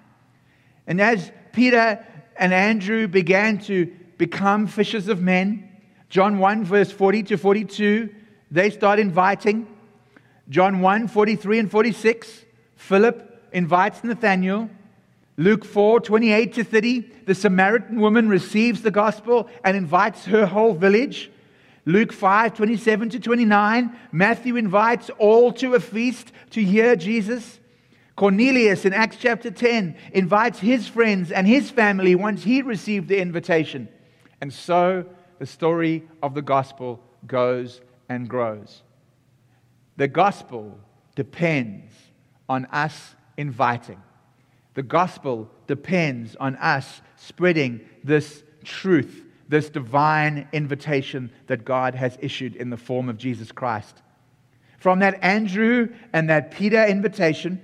And 0.88 1.02
as 1.02 1.32
Peter 1.52 2.04
and 2.38 2.54
Andrew 2.54 3.08
began 3.08 3.60
to 3.60 3.94
become 4.18 4.68
fishers 4.68 5.10
of 5.10 5.22
men, 5.22 5.70
John 6.10 6.40
1, 6.40 6.64
verse 6.64 6.92
40 6.92 7.24
to 7.24 7.38
42, 7.38 8.10
they 8.50 8.70
start 8.70 9.00
inviting. 9.00 9.68
John 10.50 10.80
1, 10.80 11.10
43 11.10 11.60
and 11.60 11.72
46, 11.72 12.46
Philip 12.78 13.50
invites 13.52 14.04
Nathanael. 14.04 14.70
Luke 15.40 15.66
4 15.66 16.00
28 16.00 16.54
to 16.54 16.64
30, 16.64 17.00
the 17.26 17.36
Samaritan 17.36 18.02
woman 18.02 18.28
receives 18.28 18.82
the 18.82 18.90
gospel 18.90 19.48
and 19.64 19.78
invites 19.78 20.26
her 20.26 20.48
whole 20.48 20.74
village. 20.74 21.30
Luke 21.86 22.12
5 22.12 22.56
27 22.56 23.10
to 23.12 23.20
29, 23.20 23.96
Matthew 24.12 24.56
invites 24.56 25.12
all 25.20 25.54
to 25.54 25.76
a 25.76 25.80
feast 25.80 26.32
to 26.52 26.64
hear 26.64 26.96
Jesus. 26.96 27.60
Cornelius 28.18 28.84
in 28.84 28.94
Acts 28.94 29.18
chapter 29.20 29.52
10 29.52 29.96
invites 30.12 30.58
his 30.58 30.88
friends 30.88 31.32
and 31.32 31.48
his 31.48 31.70
family 31.70 32.16
once 32.16 32.44
he 32.44 32.64
received 32.64 33.08
the 33.08 33.22
invitation. 33.22 33.88
And 34.42 34.52
so 34.52 35.06
the 35.38 35.46
story 35.46 36.04
of 36.24 36.34
the 36.34 36.42
gospel 36.42 37.00
goes 37.28 37.80
and 38.10 38.28
grows. 38.28 38.82
The 39.98 40.08
gospel 40.08 40.80
depends 41.16 41.94
on 42.50 42.66
us 42.66 43.16
inviting. 43.38 44.02
The 44.74 44.84
gospel 44.84 45.52
depends 45.68 46.36
on 46.38 46.56
us 46.56 47.02
spreading 47.18 47.82
this 48.04 48.44
truth, 48.64 49.26
this 49.48 49.70
divine 49.70 50.48
invitation 50.54 51.32
that 51.46 51.66
God 51.66 51.94
has 51.94 52.18
issued 52.20 52.56
in 52.56 52.72
the 52.72 52.78
form 52.78 53.10
of 53.10 53.18
Jesus 53.18 53.52
Christ. 53.52 54.02
From 54.80 55.00
that 55.00 55.24
Andrew 55.24 55.90
and 56.14 56.30
that 56.32 56.50
Peter 56.50 56.84
invitation, 56.84 57.62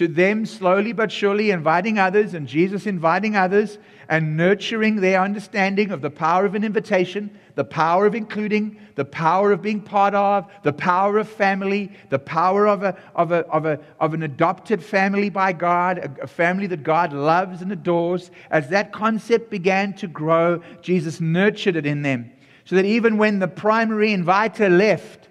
to 0.00 0.08
them 0.08 0.46
slowly 0.46 0.94
but 0.94 1.12
surely 1.12 1.50
inviting 1.50 1.98
others 1.98 2.32
and 2.32 2.48
Jesus 2.48 2.86
inviting 2.86 3.36
others 3.36 3.76
and 4.08 4.34
nurturing 4.34 4.96
their 4.96 5.20
understanding 5.20 5.90
of 5.90 6.00
the 6.00 6.08
power 6.08 6.46
of 6.46 6.54
an 6.54 6.64
invitation, 6.64 7.38
the 7.54 7.66
power 7.66 8.06
of 8.06 8.14
including, 8.14 8.80
the 8.94 9.04
power 9.04 9.52
of 9.52 9.60
being 9.60 9.78
part 9.78 10.14
of, 10.14 10.50
the 10.62 10.72
power 10.72 11.18
of 11.18 11.28
family, 11.28 11.92
the 12.08 12.18
power 12.18 12.66
of, 12.66 12.82
a, 12.82 12.96
of, 13.14 13.30
a, 13.30 13.46
of, 13.48 13.66
a, 13.66 13.78
of 14.00 14.14
an 14.14 14.22
adopted 14.22 14.82
family 14.82 15.28
by 15.28 15.52
God, 15.52 15.98
a, 15.98 16.22
a 16.22 16.26
family 16.26 16.66
that 16.68 16.82
God 16.82 17.12
loves 17.12 17.60
and 17.60 17.70
adores. 17.70 18.30
As 18.50 18.70
that 18.70 18.92
concept 18.92 19.50
began 19.50 19.92
to 19.96 20.06
grow, 20.06 20.62
Jesus 20.80 21.20
nurtured 21.20 21.76
it 21.76 21.84
in 21.84 22.00
them 22.00 22.32
so 22.64 22.74
that 22.76 22.86
even 22.86 23.18
when 23.18 23.38
the 23.38 23.48
primary 23.48 24.14
inviter 24.14 24.70
left, 24.70 25.28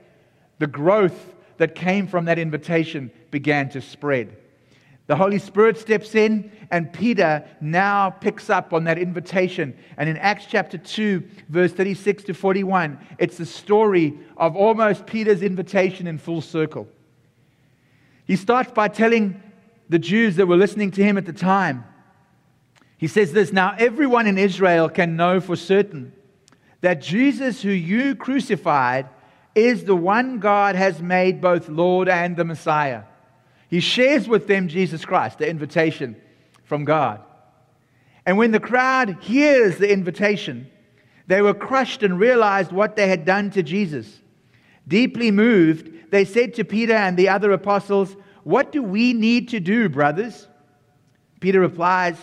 the 0.60 0.67
growth 0.67 1.34
that 1.58 1.73
came 1.73 2.05
from 2.05 2.25
that 2.25 2.38
invitation 2.38 3.10
began 3.32 3.67
to 3.69 3.82
spread. 3.82 4.38
The 5.10 5.15
Holy 5.15 5.39
Spirit 5.39 5.80
steps 5.80 6.13
in, 6.13 6.52
and 6.69 6.93
Peter 6.93 7.43
now 7.62 8.12
picks 8.12 8.48
up 8.48 8.74
on 8.74 8.84
that 8.84 9.00
invitation. 9.00 9.76
And 9.98 10.08
in 10.08 10.17
Acts 10.17 10.45
chapter 10.48 10.78
2, 10.78 11.24
verse 11.50 11.74
36 11.74 12.26
to 12.26 12.36
41, 12.36 13.00
it's 13.17 13.36
the 13.36 13.45
story 13.48 14.19
of 14.38 14.56
almost 14.56 15.08
Peter's 15.08 15.41
invitation 15.41 16.06
in 16.06 16.19
full 16.19 16.41
circle. 16.41 16.88
He 18.26 18.36
starts 18.36 18.72
by 18.72 18.88
telling 18.88 19.41
the 19.89 19.98
Jews 19.98 20.36
that 20.36 20.45
were 20.45 20.58
listening 20.58 20.91
to 20.91 21.04
him 21.04 21.17
at 21.17 21.26
the 21.26 21.34
time, 21.34 21.86
he 22.95 23.08
says 23.08 23.34
this 23.34 23.52
Now 23.52 23.74
everyone 23.80 24.28
in 24.28 24.38
Israel 24.38 24.89
can 24.89 25.15
know 25.15 25.41
for 25.41 25.56
certain 25.56 26.13
that 26.82 27.02
Jesus, 27.02 27.63
who 27.63 27.72
you 27.72 28.13
crucified, 28.13 29.10
is 29.56 29.86
the 29.86 29.95
one 29.95 30.38
God 30.38 30.76
has 30.76 31.02
made 31.02 31.41
both 31.41 31.67
Lord 31.67 32.08
and 32.08 32.38
the 32.38 32.45
Messiah. 32.45 33.06
He 33.69 33.79
shares 33.79 34.27
with 34.27 34.47
them 34.47 34.67
Jesus 34.67 35.05
Christ, 35.05 35.38
the 35.38 35.49
invitation 35.49 36.15
from 36.63 36.86
God. 36.86 37.21
And 38.25 38.38
when 38.38 38.51
the 38.51 38.60
crowd 38.60 39.17
hears 39.21 39.77
the 39.77 39.91
invitation, 39.91 40.69
they 41.27 41.41
were 41.41 41.53
crushed 41.53 42.03
and 42.03 42.19
realized 42.19 42.71
what 42.71 42.95
they 42.95 43.08
had 43.08 43.25
done 43.25 43.51
to 43.51 43.63
Jesus. 43.63 44.21
Deeply 44.88 45.29
moved, 45.29 46.12
they 46.12 46.25
said 46.25 46.55
to 46.55 46.63
Peter 46.63 46.93
and 46.93 47.15
the 47.15 47.29
other 47.29 47.51
apostles, 47.51 48.15
What 48.43 48.71
do 48.71 48.82
we 48.82 49.13
need 49.13 49.49
to 49.49 49.60
do, 49.60 49.88
brothers? 49.88 50.47
Peter 51.39 51.60
replies, 51.60 52.17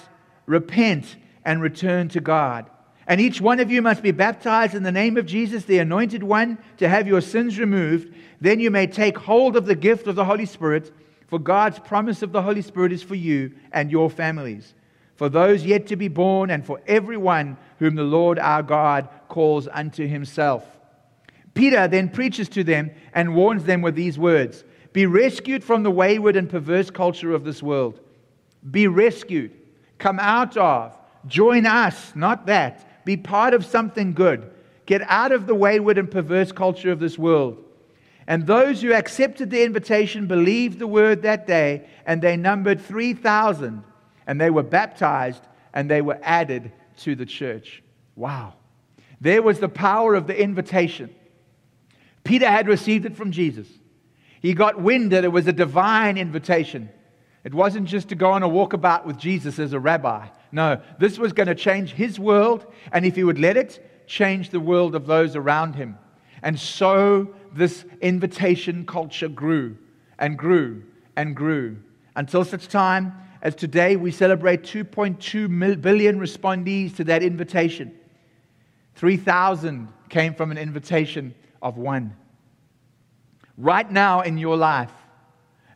Repent 0.47 1.17
and 1.45 1.63
return 1.63 2.09
to 2.09 2.21
God. 2.21 2.69
And 3.07 3.21
each 3.21 3.41
one 3.41 3.61
of 3.61 3.71
you 3.71 3.83
must 3.83 4.03
be 4.03 4.11
baptized 4.11 4.75
in 4.75 4.83
the 4.83 4.91
name 4.91 5.17
of 5.17 5.27
Jesus, 5.27 5.65
the 5.65 5.79
Anointed 5.79 6.25
One, 6.25 6.59
to 6.79 6.89
have 6.89 7.07
your 7.07 7.21
sins 7.21 7.59
removed. 7.59 8.13
Then 8.41 8.59
you 8.59 8.73
may 8.73 8.89
take 8.89 9.17
hold 9.17 9.57
of 9.57 9.67
the 9.67 9.77
gift 9.77 10.09
of 10.09 10.17
the 10.17 10.25
Holy 10.25 10.47
Spirit. 10.47 10.93
For 11.27 11.39
God's 11.39 11.79
promise 11.79 12.23
of 12.23 12.33
the 12.33 12.43
Holy 12.43 12.63
Spirit 12.63 12.93
is 12.93 13.03
for 13.03 13.15
you 13.15 13.53
and 13.73 13.91
your 13.91 14.09
families, 14.09 14.75
for 15.17 15.29
those 15.29 15.65
yet 15.65 15.89
to 15.89 15.97
be 15.97 16.09
born, 16.09 16.51
and 16.51 16.65
for 16.65 16.81
everyone 16.87 17.57
whom 17.79 17.95
the 17.95 18.03
Lord 18.03 18.39
our 18.39 18.63
God 18.63 19.09
calls 19.29 19.67
unto 19.67 20.07
himself. 20.07 20.65
Peter 21.55 21.89
then 21.89 22.11
preaches 22.11 22.49
to 22.51 22.63
them 22.63 22.91
and 23.15 23.35
warns 23.35 23.65
them 23.65 23.83
with 23.83 23.95
these 23.95 24.19
words 24.19 24.63
Be 24.93 25.07
rescued 25.07 25.65
from 25.65 25.83
the 25.83 25.91
wayward 25.91 26.37
and 26.37 26.49
perverse 26.49 26.91
culture 26.91 27.35
of 27.35 27.45
this 27.45 27.63
world. 27.63 28.01
Be 28.71 28.87
rescued. 28.87 29.53
Come 29.99 30.19
out 30.21 30.57
of. 30.57 30.97
Join 31.27 31.67
us, 31.67 32.15
not 32.15 32.47
that. 32.47 33.05
Be 33.05 33.17
part 33.17 33.55
of 33.55 33.65
something 33.65 34.13
good. 34.13 34.51
Get 34.85 35.03
out 35.03 35.33
of 35.33 35.47
the 35.47 35.55
wayward 35.55 35.99
and 35.99 36.11
perverse 36.11 36.53
culture 36.53 36.93
of 36.93 37.01
this 37.01 37.19
world. 37.19 37.65
And 38.27 38.47
those 38.47 38.83
who 38.83 38.93
accepted 38.93 39.51
the 39.51 39.63
invitation 39.63 40.27
believed 40.27 40.79
the 40.79 40.87
word 40.87 41.23
that 41.23 41.47
day, 41.47 41.87
and 42.05 42.21
they 42.21 42.37
numbered 42.37 42.81
3,000, 42.81 43.85
and 44.27 44.41
they 44.41 44.51
were 44.51 44.65
baptized, 44.65 45.43
and 45.73 45.91
they 45.91 46.03
were 46.03 46.19
added 46.23 46.73
to 46.99 47.15
the 47.15 47.27
church. 47.27 47.83
Wow. 48.17 48.55
There 49.21 49.43
was 49.43 49.61
the 49.61 49.69
power 49.69 50.15
of 50.15 50.27
the 50.27 50.39
invitation. 50.41 51.15
Peter 52.25 52.51
had 52.51 52.67
received 52.67 53.07
it 53.07 53.17
from 53.17 53.31
Jesus. 53.31 53.69
He 54.41 54.55
got 54.55 54.81
wind 54.81 55.13
that 55.13 55.25
it 55.25 55.33
was 55.33 55.47
a 55.47 55.53
divine 55.53 56.19
invitation. 56.19 56.91
It 57.45 57.55
wasn't 57.55 57.87
just 57.87 58.09
to 58.09 58.17
go 58.17 58.33
on 58.33 58.43
a 58.43 58.49
walkabout 58.49 59.07
with 59.07 59.19
Jesus 59.19 59.61
as 59.61 59.73
a 59.73 59.79
rabbi. 59.79 60.27
No, 60.51 60.81
this 60.99 61.19
was 61.19 61.33
going 61.33 61.47
to 61.47 61.55
change 61.55 61.93
his 61.93 62.19
world, 62.19 62.67
and 62.91 63.07
if 63.07 63.15
he 63.15 63.23
would 63.23 63.39
let 63.39 63.57
it, 63.57 64.07
change 64.09 64.51
the 64.51 64.61
world 64.61 64.95
of 64.97 65.07
those 65.07 65.37
around 65.37 65.75
him. 65.75 65.97
And 66.43 66.59
so 66.59 67.35
this 67.55 67.85
invitation 68.01 68.87
culture 68.87 69.29
grew 69.29 69.77
and 70.19 70.39
grew 70.39 70.83
and 71.17 71.35
grew 71.35 71.77
until 72.15 72.45
such 72.45 72.69
time 72.69 73.13
as 73.43 73.55
today 73.55 73.97
we 73.97 74.11
celebrate 74.11 74.63
2.2 74.63 75.81
billion 75.81 76.19
respondees 76.19 76.97
to 76.97 77.05
that 77.05 77.23
invitation. 77.23 77.95
3,000 78.97 79.89
came 80.09 80.35
from 80.35 80.51
an 80.51 80.59
invitation 80.59 81.35
of 81.63 81.77
one. 81.77 82.17
Right 83.57 83.91
now 83.91 84.23
in 84.23 84.39
your 84.39 84.57
life, 84.57 84.93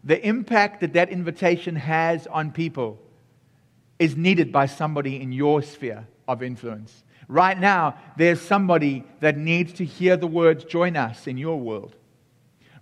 the 0.02 0.26
impact 0.26 0.80
that 0.80 0.94
that 0.94 1.10
invitation 1.10 1.76
has 1.76 2.26
on 2.26 2.52
people 2.52 2.98
is 3.98 4.16
needed 4.16 4.50
by 4.50 4.66
somebody 4.66 5.20
in 5.20 5.30
your 5.30 5.62
sphere 5.62 6.06
of 6.26 6.42
influence. 6.42 7.04
Right 7.30 7.56
now, 7.56 7.94
there's 8.16 8.40
somebody 8.40 9.04
that 9.20 9.36
needs 9.36 9.74
to 9.74 9.84
hear 9.84 10.16
the 10.16 10.26
words, 10.26 10.64
join 10.64 10.96
us 10.96 11.28
in 11.28 11.38
your 11.38 11.60
world. 11.60 11.94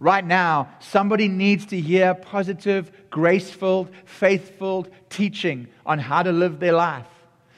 Right 0.01 0.25
now, 0.25 0.71
somebody 0.81 1.29
needs 1.29 1.67
to 1.67 1.79
hear 1.79 2.15
positive, 2.15 2.91
grace 3.11 3.51
filled, 3.51 3.91
faithful 4.07 4.87
teaching 5.11 5.69
on 5.85 5.99
how 5.99 6.23
to 6.23 6.33
live 6.33 6.61
their 6.61 6.73
life. 6.73 7.05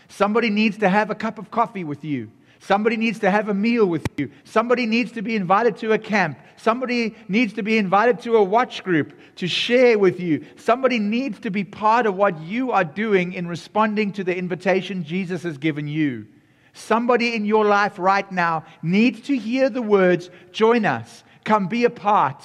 Somebody 0.09 0.51
needs 0.51 0.79
to 0.79 0.89
have 0.89 1.11
a 1.11 1.15
cup 1.15 1.39
of 1.39 1.53
coffee 1.53 1.85
with 1.85 2.05
you. 2.05 2.29
Somebody 2.59 2.97
needs 2.97 3.21
to 3.21 3.31
have 3.31 3.49
a 3.49 3.55
meal 3.55 3.87
with 3.87 4.05
you. 4.17 4.29
Somebody 4.43 4.85
needs 4.85 5.13
to 5.13 5.23
be 5.23 5.37
invited 5.37 5.77
to 5.79 5.93
a 5.93 5.99
camp. 5.99 6.41
Somebody 6.57 7.15
needs 7.29 7.53
to 7.53 7.63
be 7.63 7.79
invited 7.79 8.21
to 8.23 8.35
a 8.35 8.43
watch 8.43 8.83
group 8.83 9.17
to 9.37 9.47
share 9.47 9.97
with 9.97 10.19
you. 10.19 10.45
Somebody 10.57 10.99
needs 10.99 11.39
to 11.41 11.51
be 11.51 11.63
part 11.63 12.07
of 12.07 12.17
what 12.17 12.41
you 12.41 12.73
are 12.73 12.83
doing 12.83 13.33
in 13.33 13.47
responding 13.47 14.13
to 14.15 14.25
the 14.25 14.37
invitation 14.37 15.05
Jesus 15.05 15.45
has 15.45 15.57
given 15.57 15.87
you. 15.87 16.27
Somebody 16.73 17.35
in 17.35 17.45
your 17.45 17.65
life 17.65 17.99
right 17.99 18.31
now 18.31 18.65
needs 18.83 19.21
to 19.23 19.37
hear 19.37 19.71
the 19.71 19.83
words, 19.83 20.31
join 20.53 20.85
us, 20.85 21.25
come 21.45 21.69
be 21.69 21.85
a 21.85 21.91
part. 21.91 22.45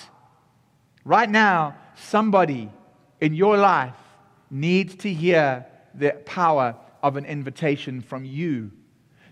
Right 1.04 1.30
now, 1.30 1.76
somebody 1.96 2.72
in 3.22 3.34
your 3.34 3.58
life 3.58 3.96
needs 4.50 4.96
to 4.96 5.14
hear 5.14 5.66
the 5.94 6.12
power 6.26 6.76
of 7.04 7.18
an 7.18 7.26
invitation 7.26 8.02
from 8.02 8.26
you 8.26 8.72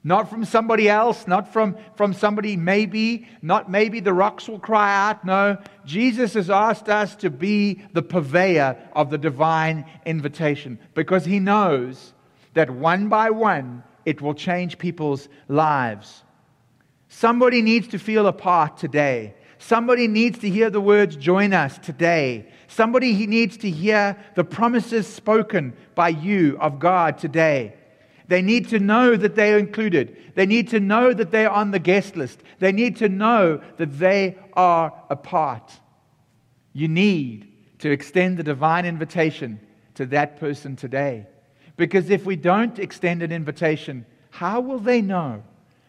not 0.03 0.29
from 0.29 0.43
somebody 0.43 0.89
else, 0.89 1.27
not 1.27 1.51
from, 1.51 1.77
from 1.95 2.13
somebody 2.13 2.57
maybe, 2.57 3.27
not 3.41 3.71
maybe 3.71 4.01
the 4.01 4.13
rocks 4.13 4.49
will 4.49 4.59
cry 4.59 4.93
out. 4.93 5.23
No, 5.23 5.57
Jesus 5.85 6.33
has 6.33 6.49
asked 6.49 6.89
us 6.89 7.15
to 7.17 7.29
be 7.29 7.81
the 7.93 8.01
purveyor 8.01 8.77
of 8.93 9.09
the 9.09 9.17
divine 9.17 9.85
invitation 10.05 10.77
because 10.93 11.23
he 11.23 11.39
knows 11.39 12.13
that 12.53 12.69
one 12.69 13.07
by 13.07 13.29
one 13.29 13.83
it 14.05 14.21
will 14.21 14.33
change 14.33 14.77
people's 14.77 15.29
lives. 15.47 16.23
Somebody 17.07 17.61
needs 17.61 17.87
to 17.89 17.99
feel 17.99 18.27
a 18.27 18.33
part 18.33 18.77
today. 18.77 19.35
Somebody 19.59 20.07
needs 20.07 20.39
to 20.39 20.49
hear 20.49 20.69
the 20.69 20.81
words, 20.81 21.15
join 21.15 21.53
us 21.53 21.77
today. 21.77 22.47
Somebody 22.67 23.27
needs 23.27 23.55
to 23.57 23.69
hear 23.69 24.17
the 24.35 24.43
promises 24.43 25.07
spoken 25.07 25.73
by 25.95 26.09
you 26.09 26.57
of 26.59 26.79
God 26.79 27.17
today. 27.17 27.75
They 28.27 28.41
need 28.41 28.69
to 28.69 28.79
know 28.79 29.15
that 29.15 29.35
they 29.35 29.53
are 29.53 29.57
included. 29.57 30.17
They 30.35 30.45
need 30.45 30.69
to 30.69 30.79
know 30.79 31.13
that 31.13 31.31
they 31.31 31.45
are 31.45 31.53
on 31.53 31.71
the 31.71 31.79
guest 31.79 32.15
list. 32.15 32.41
They 32.59 32.71
need 32.71 32.97
to 32.97 33.09
know 33.09 33.61
that 33.77 33.99
they 33.99 34.37
are 34.53 34.93
a 35.09 35.15
part. 35.15 35.71
You 36.73 36.87
need 36.87 37.51
to 37.79 37.91
extend 37.91 38.37
the 38.37 38.43
divine 38.43 38.85
invitation 38.85 39.59
to 39.95 40.05
that 40.07 40.39
person 40.39 40.75
today. 40.75 41.27
Because 41.77 42.09
if 42.09 42.25
we 42.25 42.35
don't 42.35 42.77
extend 42.79 43.23
an 43.23 43.31
invitation, 43.31 44.05
how 44.29 44.59
will 44.61 44.79
they 44.79 45.01
know 45.01 45.43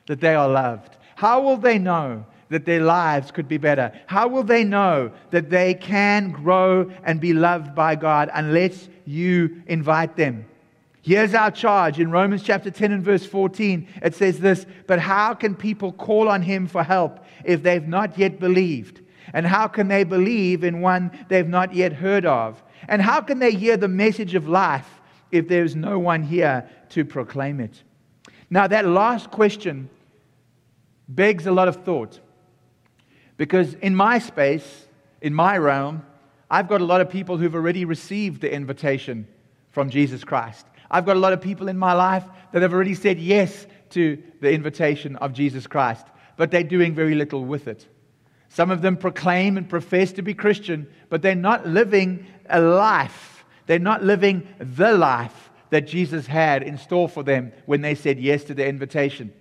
that 0.06 0.20
they 0.20 0.34
are 0.34 0.48
loved? 0.48 0.96
How 1.16 1.42
will 1.42 1.56
they 1.56 1.78
know 1.78 2.24
that 2.48 2.64
their 2.64 2.82
lives 2.82 3.30
could 3.30 3.48
be 3.48 3.58
better? 3.58 3.92
How 4.06 4.28
will 4.28 4.42
they 4.42 4.64
know 4.64 5.12
that 5.30 5.50
they 5.50 5.74
can 5.74 6.30
grow 6.30 6.90
and 7.04 7.20
be 7.20 7.32
loved 7.32 7.74
by 7.74 7.96
God 7.96 8.30
unless 8.32 8.88
you 9.04 9.62
invite 9.66 10.16
them? 10.16 10.46
Here's 11.02 11.34
our 11.34 11.50
charge 11.50 12.00
in 12.00 12.10
Romans 12.10 12.42
chapter 12.42 12.70
10 12.70 12.92
and 12.92 13.02
verse 13.02 13.26
14. 13.26 13.86
It 14.02 14.14
says 14.14 14.40
this 14.40 14.64
But 14.86 15.00
how 15.00 15.34
can 15.34 15.54
people 15.54 15.92
call 15.92 16.28
on 16.28 16.40
him 16.40 16.66
for 16.66 16.82
help 16.82 17.20
if 17.44 17.62
they've 17.62 17.86
not 17.86 18.16
yet 18.16 18.40
believed? 18.40 19.02
And 19.34 19.46
how 19.46 19.68
can 19.68 19.88
they 19.88 20.04
believe 20.04 20.64
in 20.64 20.80
one 20.80 21.10
they've 21.28 21.46
not 21.46 21.74
yet 21.74 21.92
heard 21.92 22.24
of? 22.24 22.62
And 22.88 23.02
how 23.02 23.20
can 23.20 23.38
they 23.38 23.52
hear 23.52 23.76
the 23.76 23.88
message 23.88 24.34
of 24.34 24.48
life 24.48 25.00
if 25.34 25.48
there's 25.48 25.74
no 25.74 25.98
one 25.98 26.22
here 26.22 26.68
to 26.90 27.04
proclaim 27.04 27.60
it? 27.60 27.82
Now, 28.50 28.66
that 28.66 28.86
last 28.86 29.30
question 29.30 29.90
begs 31.08 31.46
a 31.46 31.52
lot 31.52 31.68
of 31.68 31.84
thought. 31.84 32.20
Because 33.36 33.74
in 33.74 33.94
my 33.96 34.18
space, 34.18 34.86
in 35.20 35.34
my 35.34 35.58
realm, 35.58 36.04
I've 36.50 36.68
got 36.68 36.80
a 36.80 36.84
lot 36.84 37.00
of 37.00 37.10
people 37.10 37.36
who've 37.36 37.54
already 37.54 37.84
received 37.84 38.40
the 38.40 38.52
invitation 38.52 39.26
from 39.70 39.90
Jesus 39.90 40.22
Christ. 40.22 40.66
I've 40.90 41.04
got 41.04 41.16
a 41.16 41.20
lot 41.20 41.32
of 41.32 41.40
people 41.40 41.68
in 41.68 41.76
my 41.76 41.92
life 41.92 42.24
that 42.52 42.62
have 42.62 42.72
already 42.72 42.94
said 42.94 43.18
yes 43.18 43.66
to 43.90 44.22
the 44.40 44.52
invitation 44.52 45.16
of 45.16 45.32
Jesus 45.32 45.66
Christ, 45.66 46.06
but 46.36 46.50
they're 46.50 46.62
doing 46.62 46.94
very 46.94 47.14
little 47.16 47.44
with 47.44 47.66
it. 47.66 47.88
Some 48.48 48.70
of 48.70 48.82
them 48.82 48.96
proclaim 48.96 49.56
and 49.56 49.68
profess 49.68 50.12
to 50.12 50.22
be 50.22 50.32
Christian, 50.32 50.86
but 51.08 51.22
they're 51.22 51.34
not 51.34 51.66
living 51.66 52.24
a 52.48 52.60
life. 52.60 53.33
They're 53.66 53.78
not 53.78 54.02
living 54.02 54.46
the 54.58 54.92
life 54.92 55.50
that 55.70 55.86
Jesus 55.86 56.26
had 56.26 56.62
in 56.62 56.78
store 56.78 57.08
for 57.08 57.22
them 57.22 57.52
when 57.66 57.80
they 57.80 57.94
said 57.94 58.18
yes 58.18 58.44
to 58.44 58.54
the 58.54 58.66
invitation. 58.66 59.32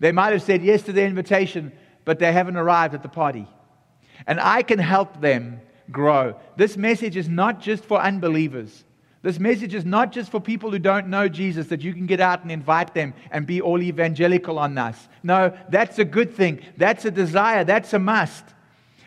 They 0.00 0.12
might 0.12 0.32
have 0.32 0.42
said 0.42 0.62
yes 0.62 0.82
to 0.82 0.92
the 0.92 1.04
invitation, 1.04 1.72
but 2.04 2.18
they 2.18 2.32
haven't 2.32 2.56
arrived 2.56 2.94
at 2.94 3.02
the 3.02 3.08
party. 3.08 3.46
And 4.26 4.40
I 4.40 4.62
can 4.62 4.78
help 4.78 5.20
them 5.20 5.60
grow. 5.90 6.38
This 6.56 6.76
message 6.76 7.16
is 7.16 7.28
not 7.28 7.60
just 7.60 7.84
for 7.84 8.00
unbelievers. 8.00 8.84
This 9.22 9.38
message 9.38 9.74
is 9.74 9.84
not 9.84 10.12
just 10.12 10.30
for 10.30 10.40
people 10.40 10.70
who 10.70 10.78
don't 10.78 11.08
know 11.08 11.28
Jesus, 11.28 11.68
that 11.68 11.82
you 11.82 11.92
can 11.92 12.06
get 12.06 12.20
out 12.20 12.42
and 12.42 12.52
invite 12.52 12.94
them 12.94 13.12
and 13.30 13.46
be 13.46 13.60
all 13.60 13.82
evangelical 13.82 14.58
on 14.58 14.78
us. 14.78 15.08
No, 15.22 15.56
that's 15.68 15.98
a 15.98 16.04
good 16.04 16.34
thing. 16.34 16.60
That's 16.76 17.04
a 17.04 17.10
desire. 17.10 17.64
That's 17.64 17.92
a 17.92 17.98
must. 17.98 18.44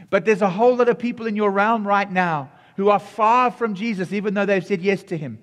But 0.10 0.26
there's 0.26 0.42
a 0.42 0.50
whole 0.50 0.76
lot 0.76 0.90
of 0.90 1.00
people 1.00 1.28
in 1.28 1.36
your 1.36 1.52
realm 1.52 1.88
right 1.88 2.12
now 2.12 2.52
who 2.80 2.88
are 2.88 2.98
far 2.98 3.52
from 3.52 3.74
Jesus, 3.74 4.14
even 4.14 4.34
though 4.34 4.46
they've 4.46 4.66
said 4.66 4.82
yes 4.82 5.04
to 5.04 5.18
him. 5.18 5.38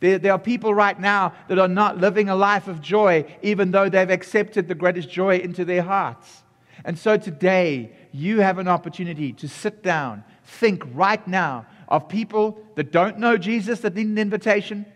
There, 0.00 0.18
there, 0.18 0.32
are 0.32 0.38
people 0.38 0.72
right 0.72 0.98
now 0.98 1.34
that 1.48 1.58
are 1.58 1.68
not 1.68 1.98
living 1.98 2.30
a 2.30 2.34
life 2.34 2.68
of 2.68 2.80
joy, 2.80 3.26
even 3.42 3.70
though 3.70 3.90
they've 3.90 4.08
accepted 4.08 4.66
the 4.66 4.74
greatest 4.74 5.10
joy 5.10 5.36
into 5.36 5.66
their 5.66 5.82
hearts. 5.82 6.42
And 6.86 6.98
so 6.98 7.18
today, 7.18 7.92
you 8.12 8.40
have 8.40 8.56
an 8.56 8.66
opportunity 8.66 9.34
to 9.34 9.46
sit 9.46 9.82
down, 9.82 10.24
think 10.42 10.82
right 10.94 11.28
now 11.28 11.66
of 11.86 12.08
people 12.08 12.58
that 12.76 12.92
don't 12.92 13.18
know 13.18 13.36
Jesus 13.36 13.80
that 13.80 13.94
need 13.94 14.06
an 14.06 14.16
invitation 14.16 14.86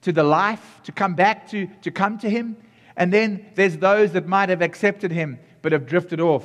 to 0.00 0.10
the 0.10 0.24
life, 0.24 0.80
to 0.82 0.90
come 0.90 1.14
back 1.14 1.48
to, 1.50 1.68
to 1.82 1.92
come 1.92 2.18
to 2.18 2.28
Him. 2.28 2.56
And 2.96 3.12
then 3.12 3.46
there's 3.54 3.76
those 3.76 4.10
that 4.14 4.26
might 4.26 4.48
have 4.48 4.62
accepted 4.62 5.12
Him 5.12 5.38
but 5.62 5.70
have 5.70 5.86
drifted 5.86 6.20
off, 6.20 6.44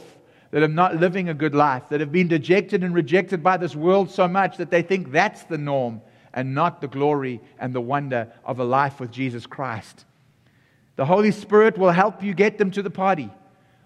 that 0.55 0.63
are 0.63 0.69
not 0.69 0.95
living 0.95 1.27
a 1.27 1.33
good 1.33 1.53
life, 1.53 1.83
that 1.89 1.99
have 1.99 2.13
been 2.13 2.29
dejected 2.29 2.81
and 2.81 2.95
rejected 2.95 3.43
by 3.43 3.57
this 3.57 3.75
world 3.75 4.09
so 4.09 4.25
much 4.25 4.55
that 4.55 4.71
they 4.71 4.81
think 4.81 5.11
that's 5.11 5.43
the 5.43 5.57
norm 5.57 6.01
and 6.33 6.55
not 6.55 6.79
the 6.79 6.87
glory 6.87 7.41
and 7.59 7.75
the 7.75 7.81
wonder 7.81 8.31
of 8.45 8.57
a 8.59 8.63
life 8.63 9.01
with 9.01 9.11
Jesus 9.11 9.45
Christ. 9.45 10.05
The 10.95 11.03
Holy 11.03 11.31
Spirit 11.31 11.77
will 11.77 11.91
help 11.91 12.23
you 12.23 12.33
get 12.33 12.57
them 12.57 12.71
to 12.71 12.81
the 12.81 12.89
party. 12.89 13.29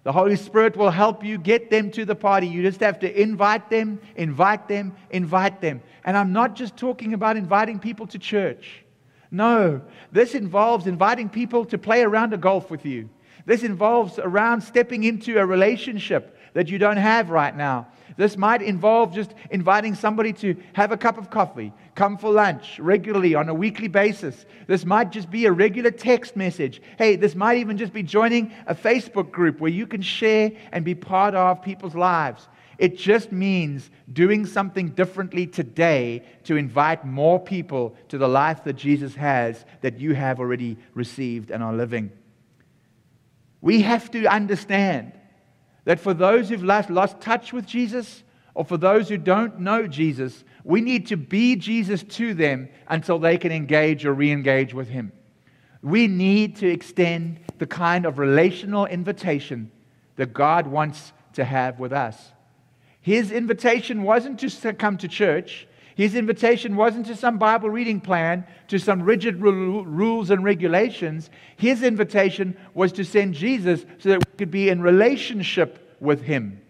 The 0.03 0.11
Holy 0.11 0.35
Spirit 0.35 0.77
will 0.77 0.91
help 0.91 1.23
you 1.25 1.39
get 1.39 1.71
them 1.71 1.89
to 1.89 2.05
the 2.05 2.13
party. 2.13 2.45
You 2.45 2.61
just 2.61 2.81
have 2.81 2.99
to 2.99 3.19
invite 3.19 3.71
them, 3.71 3.99
invite 4.15 4.67
them, 4.67 4.95
invite 5.09 5.61
them. 5.61 5.81
And 6.05 6.15
I'm 6.15 6.33
not 6.33 6.53
just 6.53 6.77
talking 6.77 7.15
about 7.15 7.35
inviting 7.35 7.79
people 7.79 8.05
to 8.05 8.19
church. 8.19 8.85
No, 9.31 9.81
this 10.11 10.35
involves 10.35 10.85
inviting 10.85 11.29
people 11.29 11.65
to 11.65 11.79
play 11.79 12.03
around 12.03 12.31
a 12.35 12.37
golf 12.37 12.69
with 12.69 12.85
you. 12.85 13.09
This 13.47 13.63
involves 13.63 14.19
around 14.19 14.61
stepping 14.61 15.03
into 15.03 15.39
a 15.39 15.45
relationship 15.47 16.35
that 16.59 16.67
you 16.67 16.77
don't 16.77 16.97
have 16.97 17.29
right 17.29 17.55
now. 17.55 17.87
This 18.17 18.35
might 18.35 18.61
involve 18.61 19.13
just 19.13 19.33
inviting 19.49 19.95
somebody 19.95 20.33
to 20.33 20.57
have 20.73 20.91
a 20.91 20.97
cup 20.97 21.17
of 21.17 21.29
coffee, 21.29 21.71
come 21.95 22.17
for 22.17 22.33
lunch 22.33 22.79
regularly 22.79 23.33
on 23.33 23.47
a 23.47 23.53
weekly 23.53 23.87
basis. 23.87 24.45
This 24.67 24.83
might 24.83 25.09
just 25.09 25.31
be 25.31 25.45
a 25.45 25.53
regular 25.53 25.89
text 25.89 26.35
message. 26.35 26.81
Hey, 26.97 27.15
this 27.15 27.33
might 27.33 27.59
even 27.59 27.77
just 27.77 27.93
be 27.93 28.03
joining 28.03 28.51
a 28.67 28.75
Facebook 28.75 29.31
group 29.31 29.61
where 29.61 29.71
you 29.71 29.87
can 29.87 30.01
share 30.01 30.51
and 30.73 30.83
be 30.83 30.95
part 30.95 31.33
of 31.33 31.61
people's 31.61 31.95
lives. 31.95 32.49
It 32.77 32.97
just 32.97 33.31
means 33.31 33.89
doing 34.11 34.45
something 34.45 34.89
differently 34.89 35.47
today 35.47 36.23
to 36.43 36.57
invite 36.57 37.05
more 37.05 37.39
people 37.39 37.95
to 38.09 38.17
the 38.17 38.27
life 38.27 38.65
that 38.65 38.73
Jesus 38.73 39.15
has 39.15 39.63
that 39.79 39.97
you 39.97 40.13
have 40.13 40.41
already 40.41 40.75
received 40.93 41.51
and 41.51 41.63
are 41.63 41.73
living. 41.73 42.11
We 43.61 43.83
have 43.83 44.11
to 44.11 44.25
understand 44.25 45.13
that 45.89 45.99
for 45.99 46.13
those 46.13 46.49
who've 46.49 46.63
lost, 46.63 46.91
lost 46.91 47.19
touch 47.19 47.51
with 47.51 47.65
Jesus, 47.65 48.21
or 48.53 48.63
for 48.63 48.77
those 48.77 49.09
who 49.09 49.17
don't 49.17 49.59
know 49.59 49.87
Jesus, 49.87 50.43
we 50.63 50.81
need 50.81 51.07
to 51.07 51.17
be 51.17 51.55
Jesus 51.55 52.03
to 52.03 52.35
them 52.35 52.69
until 52.89 53.17
they 53.17 53.39
can 53.39 53.51
engage 53.51 54.05
or 54.05 54.13
re 54.13 54.29
engage 54.29 54.71
with 54.71 54.87
Him. 54.87 55.11
We 55.81 56.05
need 56.05 56.57
to 56.57 56.67
extend 56.67 57.39
the 57.57 57.65
kind 57.65 58.05
of 58.05 58.19
relational 58.19 58.85
invitation 58.85 59.71
that 60.17 60.31
God 60.31 60.67
wants 60.67 61.11
to 61.33 61.43
have 61.43 61.79
with 61.79 61.91
us. 61.91 62.33
His 63.01 63.31
invitation 63.31 64.03
wasn't 64.03 64.37
to 64.61 64.73
come 64.73 64.95
to 64.97 65.07
church, 65.07 65.67
His 65.99 66.15
invitation 66.15 66.77
wasn't 66.77 67.07
to 67.07 67.15
some 67.17 67.37
Bible 67.37 67.69
reading 67.69 67.99
plan, 67.99 68.45
to 68.69 68.79
some 68.79 69.03
rigid 69.03 69.41
rules 69.41 70.29
and 70.29 70.45
regulations. 70.45 71.29
His 71.57 71.83
invitation 71.83 72.55
was 72.73 72.93
to 72.93 73.03
send 73.03 73.33
Jesus 73.33 73.85
so 73.97 74.07
that 74.07 74.19
we 74.19 74.37
could 74.37 74.49
be 74.49 74.69
in 74.69 74.81
relationship 74.81 75.97
with 75.99 76.21
Him. 76.21 76.61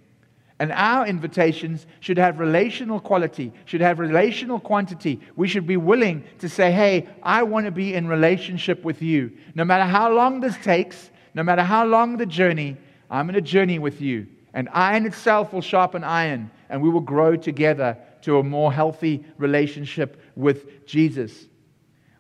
And 0.58 0.72
our 0.72 1.06
invitations 1.06 1.86
should 2.00 2.18
have 2.18 2.40
relational 2.40 3.00
quality, 3.00 3.54
should 3.66 3.82
have 3.82 4.00
relational 4.00 4.60
quantity. 4.60 5.20
We 5.36 5.48
should 5.48 5.68
be 5.68 5.78
willing 5.78 6.24
to 6.40 6.50
say, 6.50 6.72
hey, 6.72 7.08
I 7.22 7.44
want 7.44 7.68
to 7.68 7.72
be 7.72 7.94
in 7.94 8.08
relationship 8.08 8.84
with 8.84 9.04
you. 9.04 9.32
No 9.54 9.64
matter 9.64 9.86
how 9.86 10.12
long 10.12 10.40
this 10.40 10.58
takes, 10.64 11.12
no 11.36 11.44
matter 11.44 11.62
how 11.62 11.86
long 11.86 12.18
the 12.18 12.26
journey, 12.26 12.78
I'm 13.12 13.30
in 13.30 13.36
a 13.36 13.42
journey 13.42 13.78
with 13.78 14.02
you. 14.02 14.26
And 14.56 14.70
iron 14.74 15.06
itself 15.06 15.54
will 15.54 15.62
sharpen 15.62 16.04
iron, 16.04 16.50
and 16.68 16.82
we 16.82 16.90
will 16.90 17.00
grow 17.00 17.36
together 17.36 17.96
to 18.22 18.40
a 18.40 18.44
more 18.44 18.72
healthy 18.72 19.26
relationship 19.38 20.22
with 20.36 20.86
Jesus. 20.86 21.48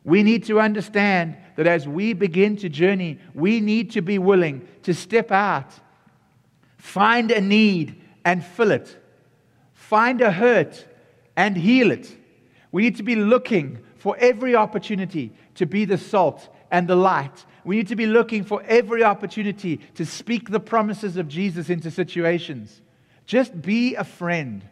We 0.04 0.24
need 0.24 0.46
to 0.46 0.60
understand 0.60 1.38
that 1.56 1.68
as 1.68 1.88
we 1.88 2.14
begin 2.14 2.56
to 2.58 2.70
journey, 2.70 3.20
we 3.34 3.60
need 3.60 3.92
to 3.92 4.02
be 4.02 4.18
willing 4.18 4.68
to 4.84 4.94
step 4.94 5.32
out, 5.32 5.74
find 6.78 7.32
a 7.32 7.42
need, 7.42 8.02
and 8.24 8.44
fill 8.44 8.72
it. 8.72 8.98
Find 9.74 10.22
a 10.22 10.32
hurt 10.32 10.86
and 11.36 11.58
heal 11.58 11.92
it. 11.92 12.16
We 12.72 12.84
need 12.84 12.98
to 12.98 13.04
be 13.04 13.16
looking 13.16 13.80
for 13.98 14.16
every 14.18 14.56
opportunity 14.56 15.34
to 15.56 15.66
be 15.66 15.86
the 15.86 15.98
salt 15.98 16.48
and 16.72 16.88
the 16.88 16.96
light. 16.96 17.46
We 17.64 17.78
need 17.78 17.88
to 17.88 17.96
be 17.96 18.06
looking 18.06 18.44
for 18.44 18.64
every 18.64 19.04
opportunity 19.04 19.78
to 19.96 20.06
speak 20.06 20.50
the 20.50 20.60
promises 20.60 21.18
of 21.18 21.28
Jesus 21.28 21.70
into 21.70 21.92
situations. 21.92 22.82
Just 23.26 23.62
be 23.62 23.96
a 23.96 24.04
friend. 24.04 24.64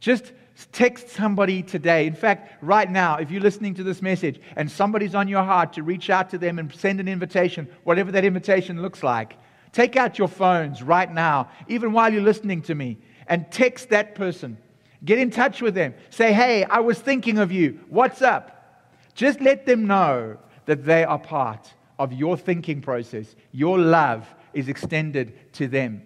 Just 0.00 0.32
text 0.72 1.08
somebody 1.10 1.62
today. 1.62 2.06
In 2.06 2.14
fact, 2.14 2.62
right 2.62 2.90
now, 2.90 3.16
if 3.16 3.30
you're 3.30 3.40
listening 3.40 3.74
to 3.74 3.82
this 3.82 4.00
message 4.00 4.40
and 4.56 4.70
somebody's 4.70 5.14
on 5.14 5.28
your 5.28 5.42
heart 5.42 5.72
to 5.74 5.82
reach 5.82 6.10
out 6.10 6.30
to 6.30 6.38
them 6.38 6.58
and 6.58 6.72
send 6.74 7.00
an 7.00 7.08
invitation, 7.08 7.68
whatever 7.84 8.12
that 8.12 8.24
invitation 8.24 8.80
looks 8.80 9.02
like, 9.02 9.36
Take 9.74 9.96
out 9.96 10.20
your 10.20 10.28
phones 10.28 10.84
right 10.84 11.12
now, 11.12 11.50
even 11.66 11.92
while 11.92 12.12
you're 12.12 12.22
listening 12.22 12.62
to 12.62 12.76
me, 12.76 12.96
and 13.26 13.50
text 13.50 13.88
that 13.88 14.14
person. 14.14 14.56
Get 15.04 15.18
in 15.18 15.32
touch 15.32 15.60
with 15.60 15.74
them. 15.74 15.94
Say, 16.10 16.32
hey, 16.32 16.62
I 16.62 16.78
was 16.78 17.00
thinking 17.00 17.38
of 17.38 17.50
you. 17.50 17.80
What's 17.88 18.22
up? 18.22 18.86
Just 19.14 19.40
let 19.40 19.66
them 19.66 19.88
know 19.88 20.38
that 20.66 20.84
they 20.84 21.02
are 21.02 21.18
part 21.18 21.74
of 21.98 22.12
your 22.12 22.36
thinking 22.36 22.82
process. 22.82 23.34
Your 23.50 23.76
love 23.76 24.32
is 24.52 24.68
extended 24.68 25.52
to 25.54 25.66
them 25.66 26.02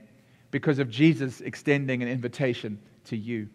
because 0.50 0.78
of 0.78 0.88
Jesus 0.88 1.42
extending 1.42 2.02
an 2.02 2.08
invitation 2.08 2.80
to 3.04 3.18
you. 3.18 3.50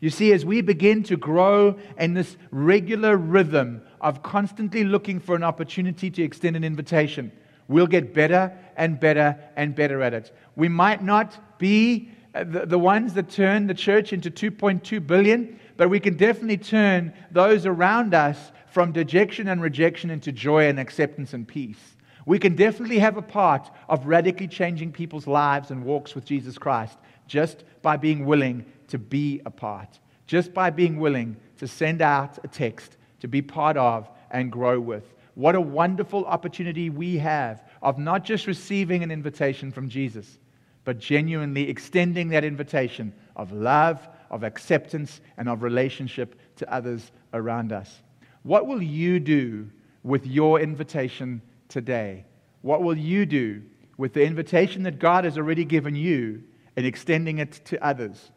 You 0.00 0.10
see, 0.10 0.32
as 0.32 0.44
we 0.44 0.60
begin 0.60 1.02
to 1.04 1.16
grow 1.16 1.78
in 1.98 2.14
this 2.14 2.36
regular 2.50 3.16
rhythm 3.16 3.82
of 4.00 4.22
constantly 4.22 4.84
looking 4.84 5.20
for 5.20 5.34
an 5.34 5.44
opportunity 5.44 6.10
to 6.10 6.22
extend 6.22 6.56
an 6.56 6.64
invitation, 6.64 7.32
We'll 7.68 7.86
get 7.86 8.12
better 8.12 8.52
and 8.76 9.00
better 9.00 9.38
and 9.56 9.74
better 9.74 10.02
at 10.02 10.14
it. 10.14 10.36
We 10.56 10.68
might 10.68 11.02
not 11.02 11.58
be 11.58 12.10
uh, 12.34 12.44
the, 12.44 12.66
the 12.66 12.78
ones 12.78 13.14
that 13.14 13.30
turn 13.30 13.66
the 13.66 13.74
church 13.74 14.12
into 14.12 14.30
2.2 14.30 15.06
billion, 15.06 15.58
but 15.76 15.88
we 15.88 16.00
can 16.00 16.16
definitely 16.16 16.58
turn 16.58 17.12
those 17.30 17.64
around 17.64 18.12
us 18.12 18.52
from 18.70 18.92
dejection 18.92 19.48
and 19.48 19.62
rejection 19.62 20.10
into 20.10 20.32
joy 20.32 20.68
and 20.68 20.78
acceptance 20.78 21.32
and 21.32 21.46
peace. 21.48 21.78
We 22.26 22.38
can 22.38 22.56
definitely 22.56 22.98
have 22.98 23.16
a 23.16 23.22
part 23.22 23.70
of 23.88 24.06
radically 24.06 24.48
changing 24.48 24.92
people's 24.92 25.26
lives 25.26 25.70
and 25.70 25.84
walks 25.84 26.14
with 26.14 26.24
Jesus 26.24 26.58
Christ 26.58 26.98
just 27.26 27.64
by 27.82 27.96
being 27.96 28.26
willing 28.26 28.64
to 28.88 28.98
be 28.98 29.40
a 29.46 29.50
part, 29.50 29.98
just 30.26 30.54
by 30.54 30.70
being 30.70 30.98
willing 30.98 31.36
to 31.58 31.68
send 31.68 32.02
out 32.02 32.38
a 32.44 32.48
text, 32.48 32.96
to 33.20 33.28
be 33.28 33.42
part 33.42 33.76
of 33.76 34.08
and 34.30 34.50
grow 34.50 34.80
with. 34.80 35.14
What 35.34 35.54
a 35.54 35.60
wonderful 35.60 36.24
opportunity 36.26 36.90
we 36.90 37.18
have 37.18 37.64
of 37.82 37.98
not 37.98 38.24
just 38.24 38.46
receiving 38.46 39.02
an 39.02 39.10
invitation 39.10 39.72
from 39.72 39.88
Jesus, 39.88 40.38
but 40.84 40.98
genuinely 40.98 41.68
extending 41.68 42.28
that 42.28 42.44
invitation 42.44 43.12
of 43.36 43.52
love, 43.52 44.06
of 44.30 44.42
acceptance, 44.42 45.20
and 45.36 45.48
of 45.48 45.62
relationship 45.62 46.38
to 46.56 46.72
others 46.72 47.10
around 47.32 47.72
us. 47.72 48.02
What 48.42 48.66
will 48.66 48.82
you 48.82 49.18
do 49.18 49.68
with 50.02 50.26
your 50.26 50.60
invitation 50.60 51.40
today? 51.68 52.24
What 52.62 52.82
will 52.82 52.96
you 52.96 53.26
do 53.26 53.62
with 53.96 54.12
the 54.12 54.24
invitation 54.24 54.82
that 54.84 54.98
God 54.98 55.24
has 55.24 55.38
already 55.38 55.64
given 55.64 55.96
you 55.96 56.42
and 56.76 56.86
extending 56.86 57.38
it 57.38 57.60
to 57.66 57.82
others? 57.84 58.30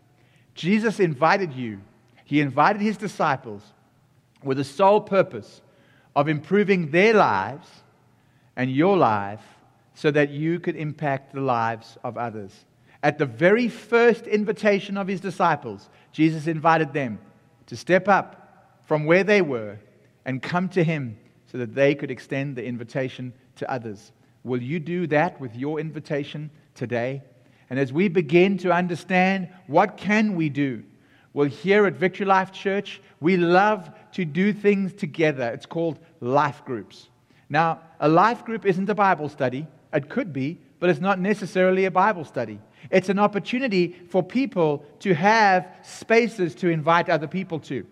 Jesus 0.58 1.00
invited 1.00 1.54
you, 1.54 1.80
He 2.26 2.42
invited 2.42 2.82
His 2.82 2.98
disciples 2.98 3.62
with 4.44 4.58
the 4.58 4.64
sole 4.64 5.00
purpose 5.00 5.62
of 6.16 6.28
improving 6.28 6.92
their 6.92 7.14
lives 7.14 7.70
and 8.56 8.72
your 8.72 8.98
life 8.98 9.42
so 9.94 10.12
that 10.12 10.32
you 10.32 10.60
could 10.60 10.76
impact 10.76 11.34
the 11.34 11.42
lives 11.42 11.98
of 12.04 12.18
others. 12.18 12.66
At 13.04 13.20
the 13.20 13.26
very 13.26 13.70
first 13.70 14.26
invitation 14.26 14.98
of 14.98 15.08
his 15.08 15.22
disciples, 15.22 15.90
Jesus 16.12 16.48
invited 16.48 16.92
them 16.92 17.20
to 17.68 17.78
step 17.78 18.08
up 18.08 18.80
from 18.86 19.06
where 19.06 19.24
they 19.24 19.42
were 19.42 19.78
and 20.26 20.42
come 20.42 20.70
to 20.70 20.84
him 20.84 21.18
so 21.52 21.60
that 21.60 21.76
they 21.76 21.94
could 21.94 22.12
extend 22.12 22.56
the 22.56 22.66
invitation 22.66 23.32
to 23.58 23.72
others. 23.72 24.12
Will 24.44 24.62
you 24.62 24.80
do 24.80 25.08
that 25.08 25.40
with 25.40 25.56
your 25.56 25.80
invitation 25.80 26.50
today? 26.74 27.22
And 27.70 27.80
as 27.80 27.92
we 27.92 28.08
begin 28.08 28.58
to 28.60 28.72
understand 28.72 29.50
what 29.68 29.98
can 29.98 30.36
we 30.36 30.50
do? 30.50 30.84
Well, 31.34 31.48
here 31.48 31.86
at 31.86 31.94
Victory 31.94 32.26
Life 32.26 32.52
Church, 32.52 33.02
we 33.20 33.38
love 33.38 33.92
to 34.14 34.26
do 34.26 34.54
things 34.54 34.94
together. 34.94 35.50
It's 35.50 35.66
called 35.66 36.00
life 36.20 36.64
groups. 36.66 37.10
Now, 37.50 37.82
a 38.00 38.10
life 38.10 38.44
group 38.44 38.66
isn't 38.66 38.90
a 38.90 38.96
Bible 38.96 39.30
study. 39.30 39.68
It 39.94 40.10
could 40.10 40.34
be, 40.34 40.60
but 40.80 40.90
it's 40.90 41.00
not 41.00 41.20
necessarily 41.20 41.86
a 41.86 41.92
Bible 41.92 42.26
study. 42.26 42.60
It's 42.90 43.10
an 43.10 43.20
opportunity 43.20 43.96
for 44.10 44.24
people 44.24 44.86
to 45.00 45.14
have 45.14 45.68
spaces 45.84 46.56
to 46.56 46.70
invite 46.70 47.10
other 47.10 47.28
people 47.28 47.60
to. 47.62 47.86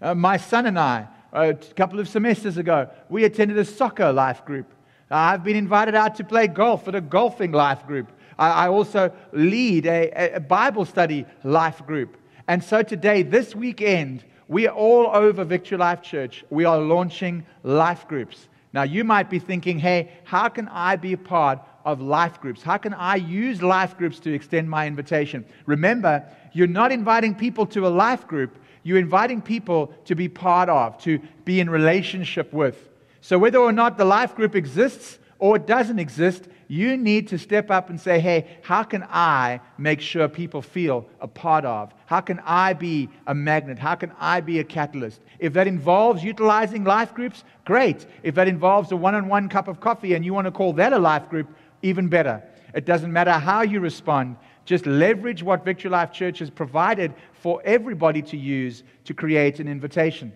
Uh, 0.00 0.14
my 0.14 0.36
son 0.36 0.66
and 0.66 0.78
I, 0.78 1.06
a 1.32 1.54
couple 1.54 2.00
of 2.00 2.08
semesters 2.08 2.58
ago, 2.58 2.88
we 3.08 3.24
attended 3.24 3.58
a 3.58 3.64
soccer 3.64 4.12
life 4.12 4.44
group. 4.44 4.72
Uh, 5.10 5.16
I've 5.16 5.44
been 5.44 5.56
invited 5.56 5.94
out 5.94 6.16
to 6.16 6.24
play 6.24 6.46
golf 6.46 6.88
at 6.88 6.94
a 6.94 7.00
golfing 7.00 7.52
life 7.52 7.86
group. 7.86 8.10
I, 8.38 8.68
also 8.68 9.12
lead 9.32 9.86
a, 9.86 10.34
a 10.36 10.40
Bible 10.40 10.84
study 10.84 11.26
life 11.44 11.84
group. 11.86 12.16
And 12.48 12.62
so 12.62 12.82
today, 12.82 13.22
this 13.22 13.54
weekend, 13.54 14.24
we 14.48 14.66
are 14.66 14.74
all 14.74 15.08
over 15.14 15.44
Victory 15.44 15.78
Life 15.78 16.02
Church. 16.02 16.44
We 16.50 16.64
are 16.64 16.78
launching 16.78 17.44
life 17.62 18.08
groups. 18.08 18.48
Now, 18.72 18.82
you 18.82 19.04
might 19.04 19.28
be 19.28 19.38
thinking, 19.38 19.78
hey, 19.78 20.12
how 20.24 20.48
can 20.48 20.68
I 20.68 20.96
be 20.96 21.12
a 21.12 21.18
part 21.18 21.60
of 21.84 22.00
life 22.00 22.40
groups? 22.40 22.62
How 22.62 22.78
can 22.78 22.94
I 22.94 23.16
use 23.16 23.62
life 23.62 23.98
groups 23.98 24.18
to 24.20 24.32
extend 24.32 24.68
my 24.68 24.86
invitation? 24.86 25.44
Remember, 25.66 26.24
you're 26.52 26.66
not 26.66 26.92
inviting 26.92 27.34
people 27.34 27.66
to 27.66 27.86
a 27.86 27.88
life 27.88 28.26
group, 28.26 28.58
you're 28.82 28.98
inviting 28.98 29.42
people 29.42 29.94
to 30.06 30.14
be 30.14 30.28
part 30.28 30.68
of, 30.68 30.98
to 30.98 31.20
be 31.44 31.60
in 31.60 31.70
relationship 31.70 32.52
with. 32.52 32.88
So, 33.20 33.38
whether 33.38 33.58
or 33.58 33.72
not 33.72 33.98
the 33.98 34.04
life 34.04 34.34
group 34.34 34.56
exists 34.56 35.18
or 35.42 35.56
it 35.56 35.66
doesn't 35.66 35.98
exist, 35.98 36.44
you 36.68 36.96
need 36.96 37.26
to 37.26 37.36
step 37.36 37.68
up 37.68 37.90
and 37.90 38.00
say, 38.00 38.20
hey, 38.20 38.46
how 38.62 38.84
can 38.84 39.02
I 39.10 39.58
make 39.76 40.00
sure 40.00 40.28
people 40.28 40.62
feel 40.62 41.04
a 41.20 41.26
part 41.26 41.64
of? 41.64 41.92
How 42.06 42.20
can 42.20 42.40
I 42.46 42.74
be 42.74 43.08
a 43.26 43.34
magnet? 43.34 43.76
How 43.76 43.96
can 43.96 44.12
I 44.20 44.40
be 44.40 44.60
a 44.60 44.64
catalyst? 44.64 45.20
If 45.40 45.52
that 45.54 45.66
involves 45.66 46.22
utilizing 46.22 46.84
life 46.84 47.12
groups, 47.12 47.42
great. 47.64 48.06
If 48.22 48.36
that 48.36 48.46
involves 48.46 48.92
a 48.92 48.96
one 48.96 49.16
on 49.16 49.26
one 49.26 49.48
cup 49.48 49.66
of 49.66 49.80
coffee 49.80 50.14
and 50.14 50.24
you 50.24 50.32
want 50.32 50.44
to 50.44 50.52
call 50.52 50.74
that 50.74 50.92
a 50.92 50.98
life 51.00 51.28
group, 51.28 51.48
even 51.82 52.06
better. 52.06 52.40
It 52.72 52.86
doesn't 52.86 53.12
matter 53.12 53.32
how 53.32 53.62
you 53.62 53.80
respond, 53.80 54.36
just 54.64 54.86
leverage 54.86 55.42
what 55.42 55.64
Victory 55.64 55.90
Life 55.90 56.12
Church 56.12 56.38
has 56.38 56.50
provided 56.50 57.14
for 57.32 57.60
everybody 57.64 58.22
to 58.22 58.36
use 58.36 58.84
to 59.06 59.12
create 59.12 59.58
an 59.58 59.66
invitation. 59.66 60.32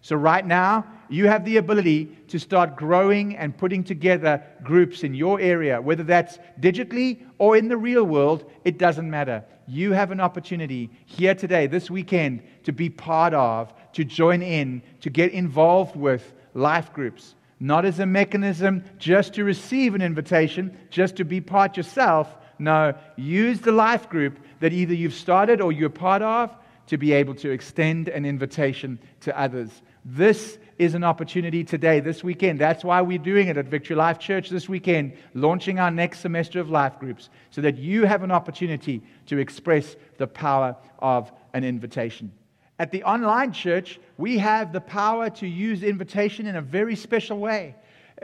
So, 0.00 0.14
right 0.14 0.46
now, 0.46 0.86
you 1.08 1.26
have 1.28 1.44
the 1.44 1.56
ability 1.56 2.06
to 2.28 2.38
start 2.38 2.76
growing 2.76 3.36
and 3.36 3.56
putting 3.56 3.84
together 3.84 4.42
groups 4.62 5.04
in 5.04 5.14
your 5.14 5.40
area, 5.40 5.80
whether 5.80 6.02
that's 6.02 6.38
digitally 6.60 7.24
or 7.38 7.56
in 7.56 7.68
the 7.68 7.76
real 7.76 8.04
world, 8.04 8.50
it 8.64 8.78
doesn't 8.78 9.08
matter. 9.10 9.44
You 9.66 9.92
have 9.92 10.10
an 10.10 10.20
opportunity 10.20 10.90
here 11.06 11.34
today, 11.34 11.66
this 11.66 11.90
weekend, 11.90 12.42
to 12.64 12.72
be 12.72 12.90
part 12.90 13.34
of, 13.34 13.72
to 13.92 14.04
join 14.04 14.42
in, 14.42 14.82
to 15.00 15.10
get 15.10 15.32
involved 15.32 15.96
with 15.96 16.32
life 16.54 16.92
groups. 16.92 17.34
Not 17.60 17.84
as 17.84 17.98
a 18.00 18.06
mechanism 18.06 18.84
just 18.98 19.34
to 19.34 19.44
receive 19.44 19.94
an 19.94 20.02
invitation, 20.02 20.76
just 20.90 21.16
to 21.16 21.24
be 21.24 21.40
part 21.40 21.76
yourself. 21.76 22.36
No, 22.58 22.94
use 23.16 23.60
the 23.60 23.72
life 23.72 24.08
group 24.08 24.38
that 24.60 24.72
either 24.72 24.94
you've 24.94 25.14
started 25.14 25.60
or 25.60 25.72
you're 25.72 25.88
part 25.88 26.22
of 26.22 26.54
to 26.86 26.98
be 26.98 27.12
able 27.12 27.34
to 27.34 27.50
extend 27.50 28.08
an 28.08 28.24
invitation 28.24 28.98
to 29.20 29.38
others. 29.38 29.70
This 30.04 30.58
is 30.78 30.94
an 30.94 31.04
opportunity 31.04 31.64
today, 31.64 32.00
this 32.00 32.24
weekend. 32.24 32.58
That's 32.58 32.84
why 32.84 33.00
we're 33.02 33.18
doing 33.18 33.48
it 33.48 33.56
at 33.56 33.66
Victory 33.66 33.96
Life 33.96 34.18
Church 34.18 34.50
this 34.50 34.68
weekend, 34.68 35.14
launching 35.34 35.78
our 35.78 35.90
next 35.90 36.20
semester 36.20 36.60
of 36.60 36.70
life 36.70 36.98
groups, 36.98 37.30
so 37.50 37.60
that 37.60 37.78
you 37.78 38.04
have 38.04 38.22
an 38.22 38.30
opportunity 38.30 39.02
to 39.26 39.38
express 39.38 39.96
the 40.18 40.26
power 40.26 40.76
of 40.98 41.32
an 41.52 41.64
invitation. 41.64 42.32
At 42.78 42.90
the 42.90 43.04
online 43.04 43.52
church, 43.52 44.00
we 44.18 44.38
have 44.38 44.72
the 44.72 44.80
power 44.80 45.30
to 45.30 45.46
use 45.46 45.82
invitation 45.82 46.46
in 46.46 46.56
a 46.56 46.62
very 46.62 46.96
special 46.96 47.38
way. 47.38 47.76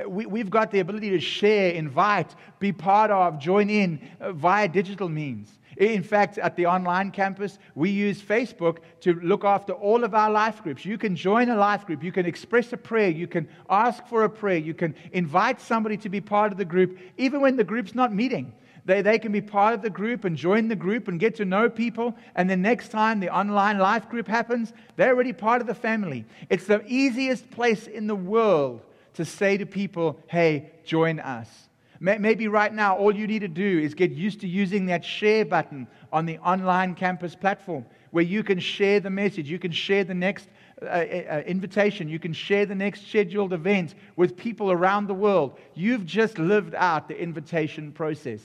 We, 0.06 0.38
have 0.38 0.50
got 0.50 0.70
the 0.70 0.80
ability 0.80 1.10
to 1.10 1.20
share, 1.20 1.70
invite, 1.70 2.34
be 2.58 2.72
part 2.72 3.10
of, 3.10 3.38
join 3.38 3.70
in 3.70 4.00
uh, 4.20 4.32
via 4.32 4.68
digital 4.68 5.08
means. 5.08 5.58
In 5.76 6.02
fact, 6.02 6.38
at 6.38 6.56
the 6.56 6.66
online 6.66 7.10
campus, 7.10 7.58
we 7.74 7.90
use 7.90 8.20
Facebook 8.20 8.78
to 9.00 9.14
look 9.14 9.44
after 9.44 9.72
all 9.72 10.04
of 10.04 10.14
our 10.14 10.30
life 10.30 10.62
groups. 10.62 10.84
You 10.84 10.98
can 10.98 11.16
join 11.16 11.48
a 11.48 11.56
life 11.56 11.86
group, 11.86 12.02
you 12.02 12.12
can 12.12 12.26
express 12.26 12.72
a 12.72 12.76
prayer, 12.76 13.10
you 13.10 13.26
can 13.26 13.48
ask 13.68 14.06
for 14.06 14.24
a 14.24 14.30
prayer, 14.30 14.58
you 14.58 14.74
can 14.74 14.94
invite 15.12 15.60
somebody 15.60 15.96
to 15.98 16.08
be 16.08 16.20
part 16.20 16.52
of 16.52 16.58
the 16.58 16.64
group, 16.64 16.98
even 17.16 17.40
when 17.40 17.56
the 17.56 17.64
group's 17.64 17.94
not 17.94 18.12
meeting. 18.12 18.52
They, 18.84 19.02
they 19.02 19.18
can 19.18 19.30
be 19.30 19.40
part 19.40 19.74
of 19.74 19.82
the 19.82 19.90
group 19.90 20.24
and 20.24 20.36
join 20.36 20.68
the 20.68 20.76
group 20.76 21.06
and 21.08 21.20
get 21.20 21.36
to 21.36 21.44
know 21.44 21.68
people. 21.68 22.16
And 22.34 22.48
the 22.48 22.56
next 22.56 22.88
time 22.88 23.20
the 23.20 23.30
online 23.30 23.78
life 23.78 24.08
group 24.08 24.26
happens, 24.26 24.72
they're 24.96 25.14
already 25.14 25.32
part 25.32 25.60
of 25.60 25.66
the 25.66 25.74
family. 25.74 26.24
It's 26.48 26.66
the 26.66 26.82
easiest 26.86 27.50
place 27.50 27.86
in 27.86 28.06
the 28.06 28.16
world 28.16 28.80
to 29.14 29.24
say 29.24 29.56
to 29.58 29.66
people, 29.66 30.18
hey, 30.26 30.70
join 30.84 31.20
us. 31.20 31.69
Maybe 32.02 32.48
right 32.48 32.72
now, 32.72 32.96
all 32.96 33.14
you 33.14 33.26
need 33.26 33.40
to 33.40 33.48
do 33.48 33.78
is 33.78 33.92
get 33.92 34.10
used 34.10 34.40
to 34.40 34.48
using 34.48 34.86
that 34.86 35.04
share 35.04 35.44
button 35.44 35.86
on 36.10 36.24
the 36.24 36.38
online 36.38 36.94
campus 36.94 37.34
platform 37.34 37.84
where 38.10 38.24
you 38.24 38.42
can 38.42 38.58
share 38.58 39.00
the 39.00 39.10
message, 39.10 39.50
you 39.50 39.58
can 39.58 39.70
share 39.70 40.02
the 40.02 40.14
next 40.14 40.48
uh, 40.80 40.86
uh, 40.86 40.88
uh, 40.88 41.42
invitation, 41.46 42.08
you 42.08 42.18
can 42.18 42.32
share 42.32 42.64
the 42.64 42.74
next 42.74 43.06
scheduled 43.06 43.52
event 43.52 43.96
with 44.16 44.34
people 44.34 44.72
around 44.72 45.08
the 45.08 45.14
world. 45.14 45.58
You've 45.74 46.06
just 46.06 46.38
lived 46.38 46.74
out 46.74 47.06
the 47.06 47.20
invitation 47.20 47.92
process. 47.92 48.40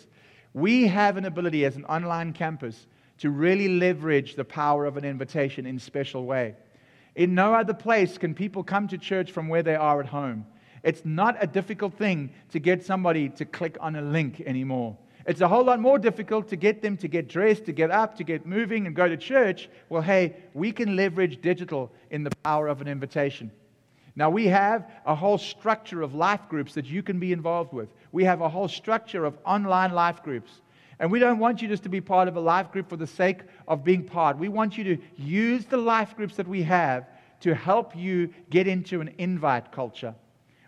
We 0.53 0.85
have 0.87 1.15
an 1.15 1.23
ability 1.23 1.63
as 1.63 1.77
an 1.77 1.85
online 1.85 2.33
campus 2.33 2.87
to 3.19 3.29
really 3.29 3.69
leverage 3.69 4.35
the 4.35 4.43
power 4.43 4.85
of 4.85 4.97
an 4.97 5.05
invitation 5.05 5.65
in 5.65 5.77
a 5.77 5.79
special 5.79 6.25
way. 6.25 6.55
In 7.15 7.33
no 7.33 7.53
other 7.53 7.73
place 7.73 8.17
can 8.17 8.33
people 8.33 8.65
come 8.65 8.89
to 8.89 8.97
church 8.97 9.31
from 9.31 9.47
where 9.47 9.63
they 9.63 9.75
are 9.75 10.01
at 10.01 10.07
home. 10.07 10.45
It's 10.85 11.03
not 11.03 11.35
a 11.39 11.47
difficult 11.47 11.95
thing 11.95 12.29
to 12.51 12.59
get 12.59 12.85
somebody 12.85 13.27
to 13.29 13.43
click 13.43 13.75
on 13.81 13.95
a 13.95 14.03
link 14.03 14.41
anymore. 14.45 14.95
It's 15.25 15.41
a 15.41 15.47
whole 15.47 15.63
lot 15.63 15.79
more 15.79 15.97
difficult 15.97 16.47
to 16.49 16.55
get 16.55 16.83
them 16.83 16.95
to 16.97 17.07
get 17.07 17.27
dressed, 17.27 17.65
to 17.65 17.71
get 17.71 17.89
up, 17.89 18.15
to 18.17 18.23
get 18.23 18.45
moving, 18.45 18.85
and 18.85 18.95
go 18.95 19.09
to 19.09 19.17
church. 19.17 19.67
Well, 19.89 20.03
hey, 20.03 20.35
we 20.53 20.71
can 20.71 20.95
leverage 20.95 21.41
digital 21.41 21.91
in 22.11 22.23
the 22.23 22.29
power 22.43 22.67
of 22.67 22.81
an 22.81 22.87
invitation. 22.87 23.49
Now, 24.15 24.29
we 24.29 24.45
have 24.45 24.87
a 25.07 25.15
whole 25.15 25.39
structure 25.39 26.03
of 26.03 26.13
life 26.13 26.47
groups 26.49 26.75
that 26.75 26.85
you 26.85 27.01
can 27.01 27.19
be 27.19 27.33
involved 27.33 27.73
with. 27.73 27.89
We 28.11 28.23
have 28.25 28.41
a 28.41 28.47
whole 28.47 28.67
structure 28.67 29.25
of 29.25 29.39
online 29.43 29.91
life 29.91 30.21
groups. 30.21 30.61
And 30.99 31.11
we 31.11 31.17
don't 31.17 31.39
want 31.39 31.63
you 31.63 31.67
just 31.67 31.83
to 31.83 31.89
be 31.89 31.99
part 31.99 32.27
of 32.27 32.35
a 32.35 32.39
life 32.39 32.71
group 32.71 32.87
for 32.89 32.95
the 32.95 33.07
sake 33.07 33.41
of 33.67 33.83
being 33.83 34.03
part. 34.03 34.37
We 34.37 34.49
want 34.49 34.77
you 34.77 34.83
to 34.83 34.97
use 35.17 35.65
the 35.65 35.77
life 35.77 36.15
groups 36.15 36.35
that 36.35 36.47
we 36.47 36.61
have 36.61 37.07
to 37.41 37.55
help 37.55 37.95
you 37.95 38.29
get 38.51 38.67
into 38.67 39.01
an 39.01 39.15
invite 39.17 39.71
culture. 39.71 40.13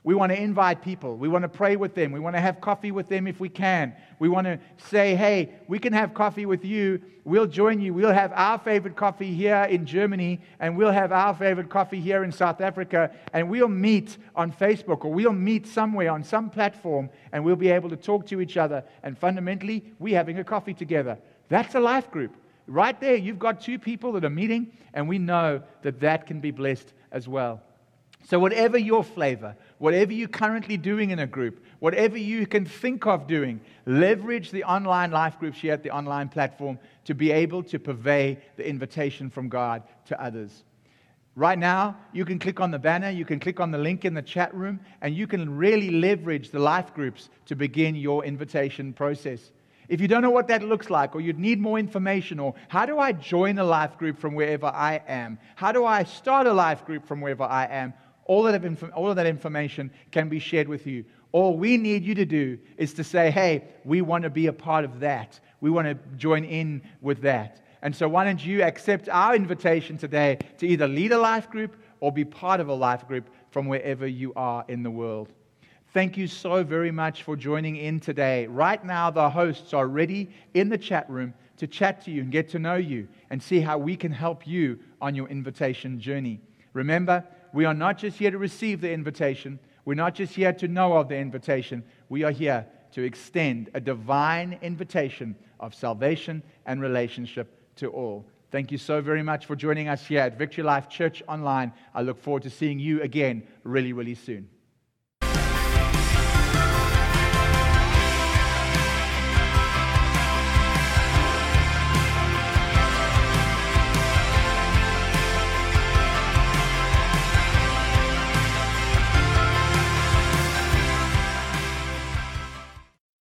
We 0.08 0.16
want 0.16 0.32
to 0.32 0.42
invite 0.42 0.82
people. 0.82 1.18
We 1.18 1.28
want 1.28 1.42
to 1.42 1.50
pray 1.50 1.76
with 1.76 1.94
them. 1.94 2.14
We 2.14 2.22
want 2.22 2.38
to 2.38 2.40
have 2.40 2.62
coffee 2.62 2.92
with 2.92 3.10
them 3.10 3.28
if 3.28 3.42
we 3.42 3.50
can. 3.50 3.94
We 4.20 4.30
want 4.30 4.48
to 4.48 4.58
say, 4.78 5.16
hey, 5.16 5.50
we 5.68 5.80
can 5.80 5.92
have 5.92 6.14
coffee 6.14 6.46
with 6.46 6.64
you. 6.64 7.02
We'll 7.26 7.46
join 7.46 7.82
you. 7.82 7.94
We'll 7.94 8.14
have 8.14 8.32
our 8.34 8.58
favorite 8.58 8.96
coffee 8.96 9.34
here 9.34 9.68
in 9.70 9.86
Germany, 9.86 10.40
and 10.62 10.78
we'll 10.78 10.94
have 10.94 11.12
our 11.12 11.36
favorite 11.36 11.68
coffee 11.68 12.00
here 12.00 12.24
in 12.24 12.32
South 12.32 12.62
Africa, 12.62 13.12
and 13.34 13.50
we'll 13.50 13.68
meet 13.68 14.18
on 14.34 14.50
Facebook 14.50 15.04
or 15.04 15.12
we'll 15.12 15.34
meet 15.34 15.68
somewhere 15.68 16.10
on 16.10 16.24
some 16.24 16.50
platform, 16.50 17.10
and 17.34 17.44
we'll 17.44 17.58
be 17.58 17.68
able 17.68 17.90
to 17.90 17.98
talk 17.98 18.26
to 18.28 18.40
each 18.40 18.56
other. 18.56 18.86
And 19.04 19.18
fundamentally, 19.18 19.92
we're 20.00 20.16
having 20.16 20.40
a 20.40 20.44
coffee 20.46 20.74
together. 20.74 21.18
That's 21.50 21.76
a 21.76 21.82
life 21.82 22.10
group. 22.12 22.34
Right 22.66 22.98
there, 23.02 23.18
you've 23.18 23.40
got 23.40 23.60
two 23.60 23.78
people 23.78 24.14
that 24.14 24.24
are 24.24 24.30
meeting, 24.30 24.72
and 24.94 25.10
we 25.10 25.20
know 25.20 25.64
that 25.82 26.00
that 26.00 26.28
can 26.28 26.40
be 26.40 26.52
blessed 26.52 26.94
as 27.12 27.28
well. 27.28 27.62
So, 28.28 28.40
whatever 28.40 28.78
your 28.78 29.06
flavor, 29.06 29.56
whatever 29.80 30.14
you're 30.14 30.28
currently 30.28 30.78
doing 30.78 31.12
in 31.12 31.20
a 31.20 31.28
group, 31.28 31.64
whatever 31.80 32.18
you 32.18 32.46
can 32.48 32.66
think 32.66 33.06
of 33.06 33.28
doing, 33.28 33.62
leverage 33.86 34.52
the 34.52 34.64
online 34.64 35.12
life 35.12 35.40
groups 35.40 35.60
here 35.60 35.74
at 35.74 35.84
the 35.84 35.92
online 35.92 36.30
platform 36.30 36.80
to 37.06 37.14
be 37.14 37.32
able 37.32 37.64
to 37.64 37.80
purvey 37.80 38.38
the 38.56 38.68
invitation 38.68 39.30
from 39.30 39.50
God 39.50 39.84
to 40.06 40.22
others. 40.22 40.64
Right 41.36 41.60
now, 41.60 41.98
you 42.14 42.26
can 42.26 42.40
click 42.40 42.60
on 42.60 42.72
the 42.72 42.80
banner, 42.80 43.12
you 43.12 43.24
can 43.24 43.40
click 43.40 43.60
on 43.60 43.70
the 43.70 43.78
link 43.78 44.06
in 44.06 44.16
the 44.16 44.24
chat 44.24 44.52
room, 44.56 44.80
and 45.02 45.16
you 45.16 45.28
can 45.28 45.56
really 45.56 45.92
leverage 45.92 46.50
the 46.50 46.58
life 46.58 46.96
groups 46.96 47.30
to 47.46 47.56
begin 47.56 47.94
your 47.94 48.26
invitation 48.26 48.92
process. 48.92 49.52
If 49.88 50.02
you 50.02 50.08
don't 50.08 50.24
know 50.24 50.32
what 50.32 50.48
that 50.48 50.64
looks 50.64 50.90
like, 50.90 51.16
or 51.16 51.22
you'd 51.22 51.38
need 51.38 51.60
more 51.60 51.78
information, 51.78 52.40
or 52.40 52.56
how 52.70 52.88
do 52.88 52.98
I 52.98 53.12
join 53.12 53.60
a 53.60 53.64
life 53.64 54.00
group 54.00 54.18
from 54.18 54.34
wherever 54.34 54.66
I 54.66 55.02
am? 55.08 55.38
How 55.56 55.72
do 55.72 55.86
I 55.86 56.04
start 56.04 56.48
a 56.48 56.54
life 56.54 56.84
group 56.86 57.06
from 57.06 57.22
wherever 57.22 57.44
I 57.44 57.66
am? 57.66 57.94
All 58.28 58.46
of, 58.46 58.54
that 58.54 58.66
inf- 58.66 58.92
all 58.94 59.10
of 59.10 59.16
that 59.16 59.26
information 59.26 59.90
can 60.12 60.30
be 60.30 60.40
shared 60.40 60.68
with 60.68 60.86
you. 60.86 61.06
All 61.32 61.58
we 61.58 61.78
need 61.78 62.04
you 62.04 62.14
to 62.16 62.26
do 62.26 62.58
is 62.78 62.94
to 62.94 63.04
say, 63.04 63.32
hey, 63.32 63.64
we 63.84 64.02
want 64.02 64.24
to 64.24 64.30
be 64.30 64.48
a 64.48 64.54
part 64.54 64.86
of 64.86 65.00
that. 65.00 65.40
We 65.62 65.70
want 65.70 65.88
to 65.88 65.96
join 66.18 66.44
in 66.44 66.82
with 67.02 67.22
that. 67.22 67.66
And 67.82 67.96
so, 67.96 68.08
why 68.08 68.24
don't 68.24 68.44
you 68.44 68.64
accept 68.64 69.08
our 69.10 69.36
invitation 69.36 69.98
today 69.98 70.40
to 70.58 70.68
either 70.68 70.88
lead 70.88 71.12
a 71.12 71.18
life 71.18 71.50
group 71.50 71.78
or 72.00 72.12
be 72.12 72.26
part 72.26 72.60
of 72.60 72.70
a 72.70 72.74
life 72.74 73.08
group 73.08 73.30
from 73.52 73.68
wherever 73.68 74.08
you 74.08 74.34
are 74.36 74.66
in 74.68 74.84
the 74.84 74.92
world? 74.92 75.32
Thank 75.94 76.18
you 76.18 76.28
so 76.28 76.64
very 76.64 76.92
much 76.92 77.24
for 77.24 77.36
joining 77.36 77.78
in 77.78 78.00
today. 78.00 78.46
Right 78.48 78.84
now, 78.84 79.10
the 79.10 79.30
hosts 79.30 79.74
are 79.74 79.88
ready 79.88 80.30
in 80.54 80.70
the 80.70 80.78
chat 80.78 81.10
room 81.10 81.34
to 81.58 81.68
chat 81.68 82.04
to 82.06 82.12
you 82.12 82.22
and 82.22 82.32
get 82.32 82.50
to 82.50 82.60
know 82.60 82.76
you 82.76 83.08
and 83.30 83.42
see 83.42 83.60
how 83.60 83.78
we 83.78 83.96
can 83.96 84.12
help 84.12 84.46
you 84.46 84.80
on 85.02 85.16
your 85.16 85.28
invitation 85.28 86.00
journey. 86.00 86.40
Remember, 86.74 87.24
we 87.58 87.66
are 87.66 87.74
not 87.74 87.98
just 87.98 88.20
here 88.20 88.30
to 88.30 88.38
receive 88.38 88.82
the 88.82 88.92
invitation, 88.92 89.58
we're 89.84 89.96
not 89.96 90.14
just 90.14 90.36
here 90.36 90.54
to 90.54 90.68
know 90.68 90.94
of 90.94 91.10
the 91.10 91.18
invitation, 91.18 91.84
we 92.08 92.22
are 92.22 92.30
here 92.30 92.64
to 92.92 93.02
extend 93.02 93.72
a 93.74 93.82
divine 93.82 94.60
invitation 94.62 95.36
of 95.60 95.74
salvation 95.74 96.44
and 96.68 96.80
relationship 96.80 97.76
to 97.76 97.88
all. 97.88 98.24
Thank 98.52 98.72
you 98.72 98.78
so 98.78 99.02
very 99.02 99.24
much 99.24 99.48
for 99.48 99.56
joining 99.56 99.88
us 99.88 100.06
here 100.06 100.20
at 100.20 100.38
Victory 100.38 100.64
Life 100.64 100.88
Church 100.88 101.24
Online. 101.28 101.74
I 101.96 102.04
look 102.04 102.22
forward 102.22 102.44
to 102.44 102.52
seeing 102.52 102.78
you 102.78 103.02
again 103.02 103.42
really, 103.64 103.92
really 103.92 104.14
soon. 104.14 104.48